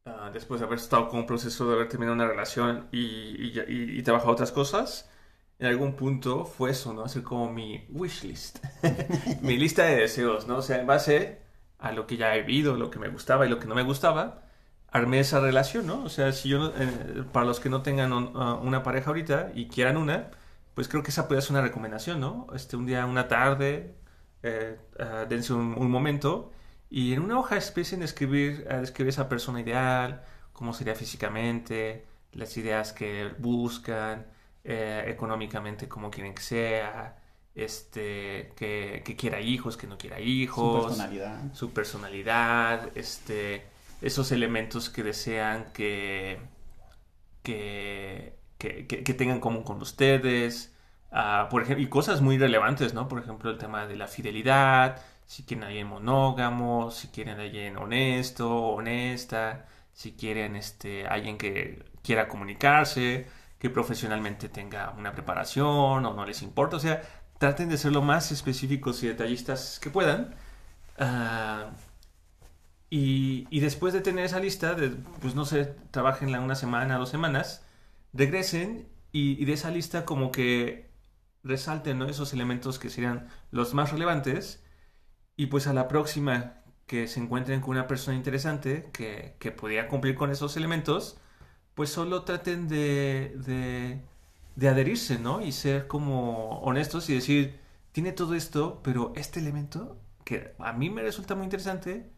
Ah, 0.07 0.31
después 0.33 0.61
de 0.61 0.67
haber 0.67 0.79
estado 0.79 1.09
con 1.09 1.21
un 1.21 1.27
proceso 1.27 1.69
de 1.69 1.75
haber 1.75 1.89
terminado 1.89 2.15
una 2.15 2.27
relación 2.27 2.89
y, 2.91 2.99
y, 3.01 3.99
y, 3.99 4.03
trabajado 4.03 4.33
otras 4.33 4.51
cosas, 4.51 5.11
en 5.59 5.67
algún 5.67 5.95
punto 5.95 6.47
fue 6.47 6.71
eso, 6.71 6.95
¿no? 6.95 7.05
Hacer 7.05 7.23
como 7.23 7.53
mi 7.53 7.85
wish 7.91 8.25
list, 8.25 8.65
mi 9.43 9.59
lista 9.59 9.85
de 9.85 9.97
deseos, 9.97 10.47
¿no? 10.47 10.59
O 10.59 10.63
sea, 10.63 10.81
en 10.81 10.87
base 10.87 11.43
a 11.79 11.93
lo 11.93 12.07
que 12.07 12.17
ya 12.17 12.35
he 12.35 12.43
vivido, 12.43 12.77
lo 12.77 12.91
que 12.91 12.99
me 12.99 13.09
gustaba 13.09 13.45
y 13.47 13.51
lo 13.51 13.59
que 13.59 13.67
no 13.67 13.75
me 13.75 13.83
gustaba, 13.83 14.43
armé 14.91 15.21
esa 15.21 15.41
relación, 15.41 15.87
¿no? 15.87 16.03
O 16.05 16.09
sea, 16.09 16.33
si 16.33 16.49
yo, 16.49 16.73
eh, 16.77 17.25
para 17.33 17.47
los 17.47 17.61
que 17.61 17.69
no 17.69 17.83
tengan 17.83 18.13
ah, 18.37 18.55
una 18.63 18.83
pareja 18.83 19.09
ahorita 19.11 19.53
y 19.55 19.69
quieran 19.69 19.99
una, 19.99 20.31
pues 20.75 20.89
creo 20.89 21.03
que 21.03 21.11
esa 21.11 21.29
puede 21.29 21.43
ser 21.43 21.53
una 21.53 21.63
recomendación, 21.63 22.21
¿no? 22.21 22.47
Este, 22.55 22.77
un 22.77 22.87
día, 22.87 23.05
una 23.07 23.29
tarde, 23.29 23.95
eh, 24.43 24.79
uh, 24.99 25.29
dense 25.29 25.53
un 25.53 25.91
momento 25.91 26.53
y 26.91 27.13
en 27.13 27.21
una 27.23 27.39
hoja 27.39 27.57
empiecen 27.57 28.03
a 28.03 28.05
escribir, 28.05 28.67
a 28.69 28.79
describir 28.79 29.11
esa 29.11 29.29
persona 29.29 29.61
ideal, 29.61 30.23
cómo 30.53 30.75
sería 30.75 30.97
físicamente, 30.97 32.05
las 32.33 32.57
ideas 32.57 32.93
que 32.93 33.31
buscan, 33.39 34.27
eh, 34.65 35.05
económicamente 35.07 35.89
cómo 35.89 36.11
quieren 36.11 36.35
que 36.35 36.43
sea, 36.43 37.17
este, 37.55 38.53
que, 38.57 39.17
quiera 39.17 39.41
hijos, 39.41 39.77
que 39.77 39.87
no 39.87 39.97
quiera 39.97 40.21
hijos, 40.21 40.83
su 40.83 40.89
personalidad, 40.89 41.55
su 41.55 41.73
personalidad, 41.73 42.97
este, 42.97 43.65
esos 44.03 44.33
elementos 44.33 44.91
que 44.91 45.03
desean 45.03 45.73
que, 45.73 46.41
que, 47.43 48.37
que, 48.59 49.15
tengan 49.15 49.41
común 49.41 49.63
con 49.63 49.81
ustedes, 49.81 50.75
uh, 51.13 51.49
por 51.49 51.63
ejemplo, 51.63 51.85
y 51.85 51.89
cosas 51.89 52.21
muy 52.21 52.37
relevantes, 52.37 52.95
¿no? 52.95 53.09
Por 53.09 53.21
ejemplo, 53.21 53.51
el 53.51 53.59
tema 53.59 53.87
de 53.87 53.97
la 53.97 54.09
fidelidad, 54.09 55.03
si 55.31 55.45
quieren 55.45 55.65
alguien 55.65 55.87
monógamo, 55.87 56.91
si 56.91 57.07
quieren 57.07 57.39
alguien 57.39 57.77
honesto, 57.77 58.51
honesta, 58.53 59.65
si 59.93 60.15
quieren 60.15 60.57
este, 60.57 61.07
alguien 61.07 61.39
que 61.39 61.85
quiera 62.03 62.27
comunicarse, 62.27 63.29
que 63.61 63.71
profesionalmente 63.71 64.49
tenga 64.49 64.91
una 64.99 65.13
preparación 65.13 66.05
o 66.05 66.13
no 66.13 66.27
les 66.27 66.43
importa. 66.43 66.77
O 66.77 66.81
sea, 66.81 67.03
traten 67.39 67.69
de 67.69 67.79
ser 67.79 67.93
lo 67.93 68.03
más 68.03 68.33
específicos 68.33 69.05
y 69.05 69.07
detallistas 69.07 69.79
que 69.79 69.91
puedan. 69.91 70.35
Ah, 70.99 71.71
y, 72.91 73.61
después 73.61 73.95
de 73.95 74.01
tener 74.01 74.25
esa 74.25 74.41
lista, 74.41 74.77
pues 75.21 75.37
no 75.37 75.45
sé, 75.45 75.67
trabajenla 75.93 76.41
una 76.41 76.57
semana, 76.57 76.99
dos 76.99 77.11
semanas, 77.11 77.65
regresen 78.13 78.89
y, 79.13 79.45
de 79.45 79.53
esa 79.53 79.71
lista 79.71 80.05
como 80.05 80.33
que 80.33 80.91
resalten 81.45 82.03
esos 82.03 82.33
elementos 82.33 82.81
que 82.81 82.91
serían 82.91 83.29
los 83.53 83.75
más 83.75 83.93
relevantes 83.93 84.65
y 85.41 85.47
pues 85.47 85.67
a 85.67 85.73
la 85.73 85.89
próxima 85.89 86.53
que 86.87 87.09
se 87.09 87.19
encuentren 87.19 87.63
con 87.63 87.71
una 87.71 87.87
persona 87.87 88.15
interesante 88.15 88.91
que, 88.93 89.37
que 89.39 89.51
pudiera 89.51 89.89
cumplir 89.89 90.15
con 90.15 90.31
esos 90.31 90.55
elementos, 90.59 91.17
pues 91.75 91.89
solo 91.89 92.25
traten 92.25 92.69
de, 92.69 93.35
de, 93.47 94.03
de, 94.57 94.69
adherirse, 94.69 95.19
¿no? 95.19 95.41
Y 95.41 95.53
ser 95.53 95.87
como 95.87 96.61
honestos 96.61 97.09
y 97.09 97.15
decir, 97.15 97.59
tiene 97.93 98.13
todo 98.13 98.35
esto, 98.35 98.81
pero 98.83 99.15
este 99.17 99.41
elemento 99.41 99.97
que 100.27 100.53
a 100.59 100.75
mí 100.75 100.91
me 100.91 101.01
resulta 101.01 101.35
muy 101.35 101.45
interesante, 101.45 102.11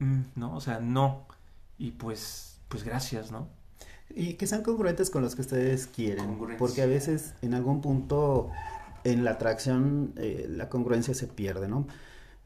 mm, 0.00 0.22
¿no? 0.34 0.56
O 0.56 0.60
sea, 0.60 0.80
no. 0.80 1.28
Y 1.78 1.92
pues, 1.92 2.58
pues 2.66 2.82
gracias, 2.82 3.30
¿no? 3.30 3.48
Y 4.10 4.34
que 4.34 4.48
sean 4.48 4.64
congruentes 4.64 5.08
con 5.08 5.22
los 5.22 5.36
que 5.36 5.42
ustedes 5.42 5.86
quieren. 5.86 6.36
Porque 6.58 6.82
a 6.82 6.86
veces 6.86 7.34
en 7.42 7.54
algún 7.54 7.80
punto 7.80 8.50
en 9.04 9.22
la 9.22 9.30
atracción 9.30 10.14
eh, 10.16 10.46
la 10.50 10.68
congruencia 10.68 11.14
se 11.14 11.28
pierde, 11.28 11.68
¿no? 11.68 11.86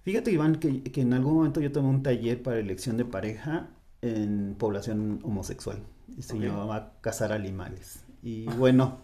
Fíjate, 0.03 0.31
Iván, 0.33 0.57
que, 0.57 0.83
que 0.83 1.03
en 1.03 1.13
algún 1.13 1.35
momento 1.35 1.61
yo 1.61 1.73
tomé 1.73 1.89
un 1.89 2.03
taller 2.03 2.43
para 2.43 2.59
elección 2.59 2.97
de 2.97 3.05
pareja 3.05 3.69
en 4.03 4.55
población 4.59 5.21
homosexual. 5.23 5.79
Y 6.17 6.23
se 6.23 6.37
Ok. 6.37 6.43
llamaba 6.43 6.95
Cazar 7.01 7.33
Animales. 7.33 8.03
Y 8.23 8.47
bueno, 8.47 8.99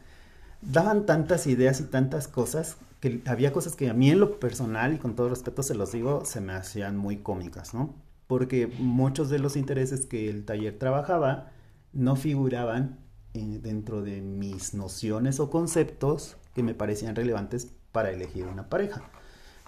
daban 0.63 1.07
tantas 1.07 1.47
ideas 1.47 1.81
y 1.81 1.85
tantas 1.85 2.29
cosas 2.29 2.79
que 3.01 3.23
había 3.27 3.53
cosas 3.53 3.77
que 3.77 3.91
a 3.91 3.95
mí 3.95 4.11
en 4.11 4.21
lo 4.21 4.41
personal, 4.41 4.95
y 4.95 4.99
con 4.99 5.15
todo 5.15 5.29
respeto 5.29 5.63
se 5.63 5.75
los 5.75 5.93
digo, 5.93 6.25
se 6.25 6.41
me 6.41 6.55
hacían 6.55 6.97
muy 6.97 7.19
cómicas, 7.19 7.75
¿no? 7.75 7.95
Porque 8.27 8.67
muchos 8.67 9.29
de 9.31 9.39
los 9.39 9.57
intereses 9.57 10.07
que 10.07 10.29
el 10.31 10.45
taller 10.45 10.79
trabajaba 10.79 11.51
no 11.93 12.17
figuraban 12.17 12.99
eh, 13.35 13.59
dentro 13.63 14.03
de 14.03 14.23
mis 14.23 14.75
nociones 14.75 15.41
o 15.41 15.51
conceptos 15.51 16.37
que 16.55 16.63
me 16.63 16.75
parecían 16.75 17.15
relevantes 17.15 17.73
para 17.93 18.11
elegir 18.11 18.47
una 18.47 18.69
pareja. 18.69 19.03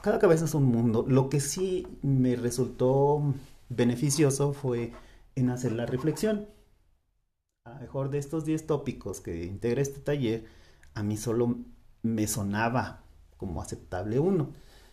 Cada 0.03 0.19
cabeza 0.19 0.45
es 0.45 0.55
un 0.55 0.65
mundo. 0.65 1.05
Lo 1.09 1.29
que 1.29 1.41
sí 1.41 1.87
me 2.03 2.37
resultó 2.37 3.35
beneficioso 3.69 4.53
fue 4.53 4.93
en 5.35 5.51
hacer 5.51 5.73
la 5.73 5.87
reflexión. 5.87 6.47
A 7.65 7.71
lo 7.75 7.81
mejor 7.81 8.11
de 8.11 8.19
estos 8.19 8.45
10 8.45 8.67
tópicos 8.67 9.21
que 9.21 9.45
integra 9.45 9.83
este 9.83 10.01
taller, 10.01 10.47
a 10.95 11.03
mí 11.03 11.17
solo 11.17 11.57
me 12.03 12.27
sonaba 12.27 13.03
como 13.37 13.61
aceptable 13.61 14.19
uno. 14.19 14.53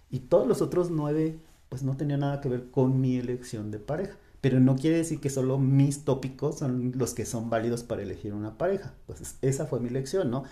Y 0.10 0.20
todos 0.22 0.48
los 0.48 0.62
otros 0.62 0.90
nueve, 0.92 1.40
pues 1.70 1.84
no 1.84 1.98
tenían 1.98 2.22
nada 2.22 2.42
que 2.42 2.50
ver 2.50 2.70
con 2.72 3.00
mi 3.00 3.18
elección 3.18 3.72
de 3.72 3.80
pareja. 3.80 4.18
Pero 4.42 4.60
no 4.60 4.76
quiere 4.76 4.98
decir 4.98 5.20
que 5.20 5.30
solo 5.30 5.58
mis 5.58 6.04
tópicos 6.06 6.60
son 6.60 6.94
los 6.96 7.14
que 7.14 7.26
son 7.26 7.50
válidos 7.50 7.84
para 7.84 8.04
elegir 8.04 8.34
una 8.34 8.58
pareja. 8.58 8.94
Pues 9.08 9.38
esa 9.42 9.66
fue 9.66 9.80
mi 9.80 9.90
elección, 9.90 10.30
¿no? 10.32 10.44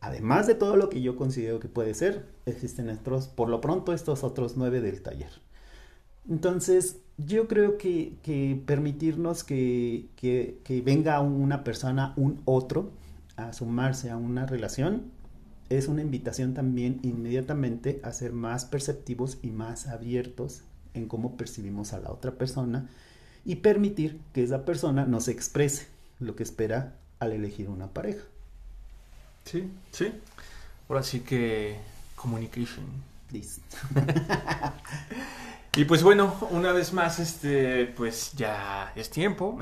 Además 0.00 0.46
de 0.46 0.54
todo 0.54 0.76
lo 0.76 0.88
que 0.88 1.00
yo 1.00 1.16
considero 1.16 1.58
que 1.58 1.68
puede 1.68 1.94
ser, 1.94 2.26
existen 2.44 2.90
estos, 2.90 3.28
por 3.28 3.48
lo 3.48 3.60
pronto, 3.60 3.92
estos 3.92 4.24
otros 4.24 4.56
nueve 4.56 4.80
del 4.80 5.02
taller. 5.02 5.30
Entonces, 6.28 6.98
yo 7.18 7.48
creo 7.48 7.78
que, 7.78 8.14
que 8.22 8.60
permitirnos 8.66 9.44
que, 9.44 10.08
que, 10.16 10.58
que 10.64 10.80
venga 10.82 11.20
una 11.20 11.64
persona, 11.64 12.12
un 12.16 12.42
otro, 12.44 12.90
a 13.36 13.52
sumarse 13.52 14.10
a 14.10 14.16
una 14.16 14.46
relación, 14.46 15.12
es 15.68 15.88
una 15.88 16.02
invitación 16.02 16.54
también 16.54 17.00
inmediatamente 17.02 18.00
a 18.02 18.12
ser 18.12 18.32
más 18.32 18.64
perceptivos 18.64 19.38
y 19.42 19.50
más 19.50 19.88
abiertos 19.88 20.62
en 20.94 21.08
cómo 21.08 21.36
percibimos 21.36 21.92
a 21.92 22.00
la 22.00 22.10
otra 22.10 22.32
persona 22.32 22.88
y 23.44 23.56
permitir 23.56 24.20
que 24.32 24.42
esa 24.42 24.64
persona 24.64 25.06
nos 25.06 25.28
exprese 25.28 25.86
lo 26.18 26.36
que 26.36 26.42
espera 26.42 26.96
al 27.18 27.32
elegir 27.32 27.68
una 27.68 27.92
pareja. 27.92 28.24
Sí, 29.46 29.72
sí. 29.92 30.12
Ahora 30.88 31.02
sí 31.02 31.20
que 31.20 31.78
communication. 32.14 32.84
Listo. 33.30 33.76
Y 35.76 35.84
pues 35.84 36.02
bueno, 36.02 36.34
una 36.52 36.72
vez 36.72 36.94
más, 36.94 37.18
este, 37.18 37.84
pues 37.84 38.32
ya 38.32 38.94
es 38.96 39.10
tiempo. 39.10 39.58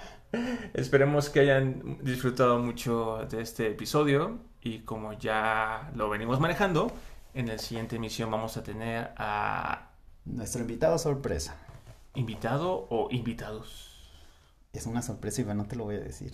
Esperemos 0.74 1.30
que 1.30 1.38
hayan 1.38 1.98
disfrutado 2.02 2.58
mucho 2.58 3.24
de 3.30 3.42
este 3.42 3.68
episodio 3.68 4.40
y 4.60 4.80
como 4.80 5.12
ya 5.12 5.92
lo 5.94 6.10
venimos 6.10 6.40
manejando, 6.40 6.90
en 7.32 7.46
la 7.46 7.58
siguiente 7.58 7.94
emisión 7.94 8.28
vamos 8.28 8.56
a 8.56 8.64
tener 8.64 9.12
a 9.16 9.90
Nuestro 10.24 10.62
invitado 10.62 10.98
sorpresa. 10.98 11.54
invitado 12.14 12.88
o 12.90 13.08
invitados. 13.12 13.91
Es 14.72 14.86
una 14.86 15.02
sorpresa, 15.02 15.42
Iván, 15.42 15.58
no 15.58 15.66
te 15.66 15.76
lo 15.76 15.84
voy 15.84 15.96
a 15.96 16.00
decir. 16.00 16.32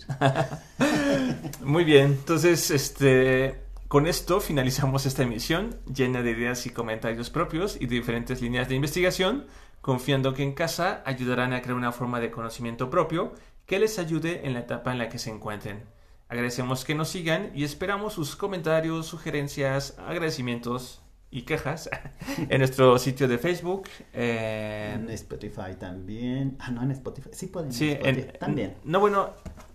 Muy 1.61 1.83
bien, 1.83 2.05
entonces, 2.05 2.71
este, 2.71 3.59
con 3.89 4.07
esto 4.07 4.39
finalizamos 4.39 5.05
esta 5.05 5.23
emisión 5.23 5.75
llena 5.93 6.21
de 6.21 6.31
ideas 6.31 6.65
y 6.65 6.69
comentarios 6.69 7.29
propios 7.29 7.75
y 7.75 7.87
de 7.87 7.95
diferentes 7.95 8.41
líneas 8.41 8.69
de 8.69 8.75
investigación, 8.75 9.45
confiando 9.81 10.33
que 10.33 10.43
en 10.43 10.53
casa 10.53 11.03
ayudarán 11.05 11.51
a 11.51 11.61
crear 11.61 11.75
una 11.75 11.91
forma 11.91 12.21
de 12.21 12.31
conocimiento 12.31 12.89
propio 12.89 13.33
que 13.65 13.77
les 13.77 13.99
ayude 13.99 14.47
en 14.47 14.53
la 14.53 14.61
etapa 14.61 14.93
en 14.93 14.99
la 14.99 15.09
que 15.09 15.19
se 15.19 15.31
encuentren. 15.31 15.83
Agradecemos 16.29 16.85
que 16.85 16.95
nos 16.95 17.09
sigan 17.09 17.51
y 17.53 17.65
esperamos 17.65 18.13
sus 18.13 18.37
comentarios, 18.37 19.05
sugerencias, 19.05 19.97
agradecimientos 19.99 21.01
y 21.31 21.43
quejas 21.43 21.89
en 22.49 22.57
nuestro 22.59 22.97
sitio 22.99 23.27
de 23.27 23.37
Facebook. 23.37 23.87
En 24.13 25.01
en- 25.01 25.09
Spotify 25.11 25.75
también. 25.79 26.57
Ah, 26.59 26.71
no, 26.71 26.81
en 26.83 26.91
Spotify. 26.91 27.29
Sí, 27.33 27.47
pueden. 27.47 27.71
sí, 27.71 27.95
en 28.01 28.31
también. 28.39 28.75
No, 28.83 28.99
bueno, 28.99 29.31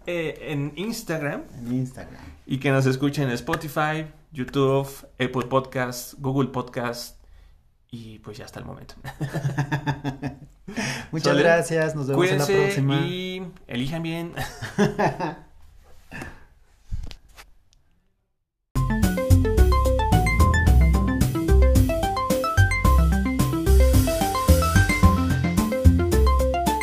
eh, 0.07 0.37
en 0.49 0.73
Instagram 0.77 1.43
En 1.59 1.73
Instagram. 1.73 2.21
y 2.47 2.59
que 2.59 2.71
nos 2.71 2.87
escuchen 2.87 3.25
en 3.25 3.31
Spotify, 3.35 4.07
YouTube, 4.33 4.89
Apple 5.15 5.47
Podcast, 5.49 6.15
Google 6.19 6.49
Podcast 6.51 7.23
y 7.91 8.19
pues 8.19 8.37
ya 8.39 8.45
hasta 8.47 8.59
el 8.59 8.65
momento. 8.67 8.95
Muchas 11.13 11.39
gracias. 11.39 11.95
Nos 11.95 12.09
vemos 12.09 12.27
en 12.29 12.39
la 12.39 12.47
próxima. 12.47 13.01
y 13.07 13.47
elijan 13.69 14.03
bien. 14.03 14.33